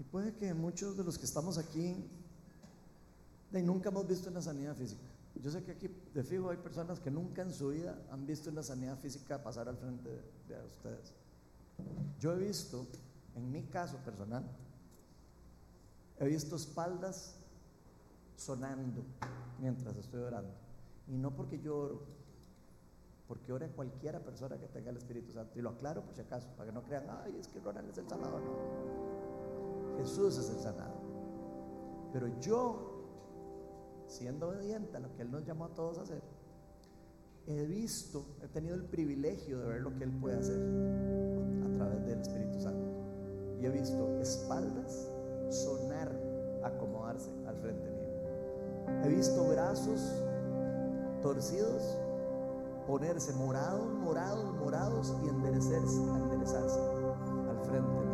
[0.00, 1.94] Y puede que muchos de los que estamos aquí
[3.52, 5.02] de, nunca hemos visto una sanidad física.
[5.40, 8.50] Yo sé que aquí de fijo hay personas que nunca en su vida han visto
[8.50, 10.16] una sanidad física pasar al frente de,
[10.48, 11.12] de ustedes.
[12.18, 12.86] Yo he visto,
[13.36, 14.44] en mi caso personal,
[16.20, 17.34] he visto espaldas
[18.36, 19.02] sonando
[19.58, 20.52] mientras estoy orando.
[21.08, 22.00] Y no porque yo oro,
[23.26, 25.58] porque ora cualquiera persona que tenga el Espíritu Santo.
[25.58, 27.98] Y lo aclaro por si acaso, para que no crean, ay, es que Ronald es
[27.98, 28.42] el sanador.
[28.42, 29.98] No.
[29.98, 31.00] Jesús es el sanador.
[32.12, 33.04] Pero yo,
[34.06, 36.22] siendo obediente a lo que Él nos llamó a todos a hacer,
[37.46, 40.60] he visto, he tenido el privilegio de ver lo que Él puede hacer
[41.64, 42.90] a través del Espíritu Santo.
[43.60, 45.10] Y he visto espaldas
[45.50, 46.12] sonar,
[46.62, 49.04] acomodarse al frente mío.
[49.04, 50.00] He visto brazos
[51.22, 51.82] torcidos
[52.86, 56.80] ponerse morados, morados, morados y enderezarse, enderezarse
[57.48, 58.09] al frente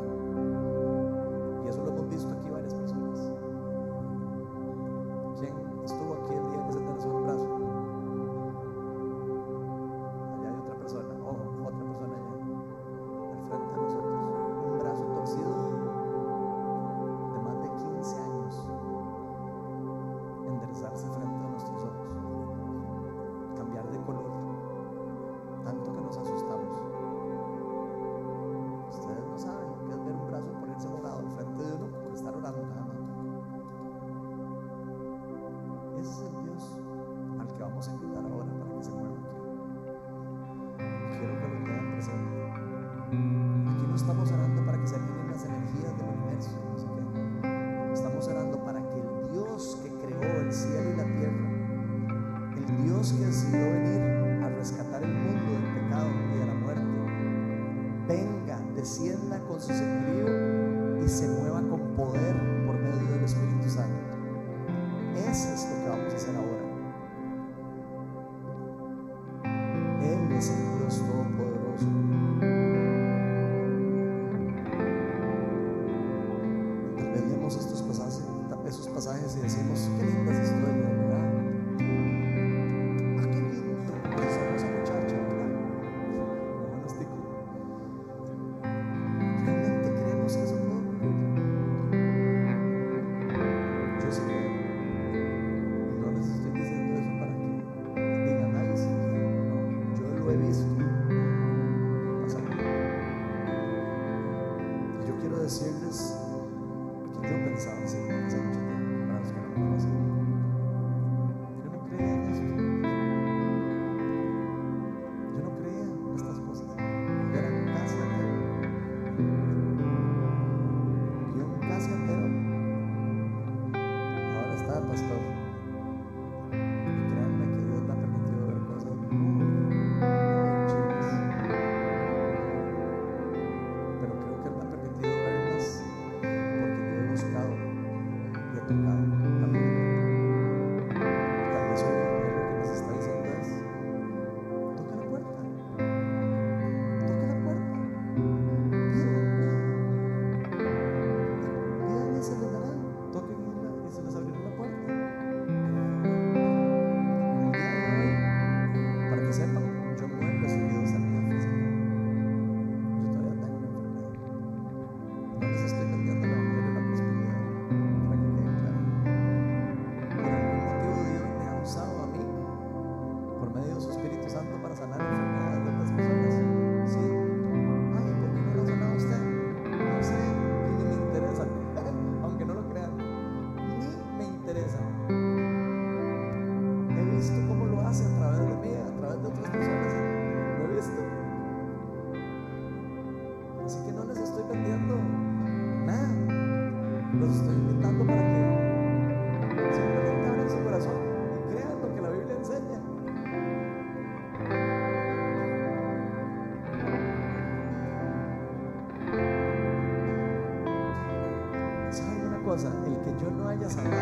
[213.75, 213.96] yo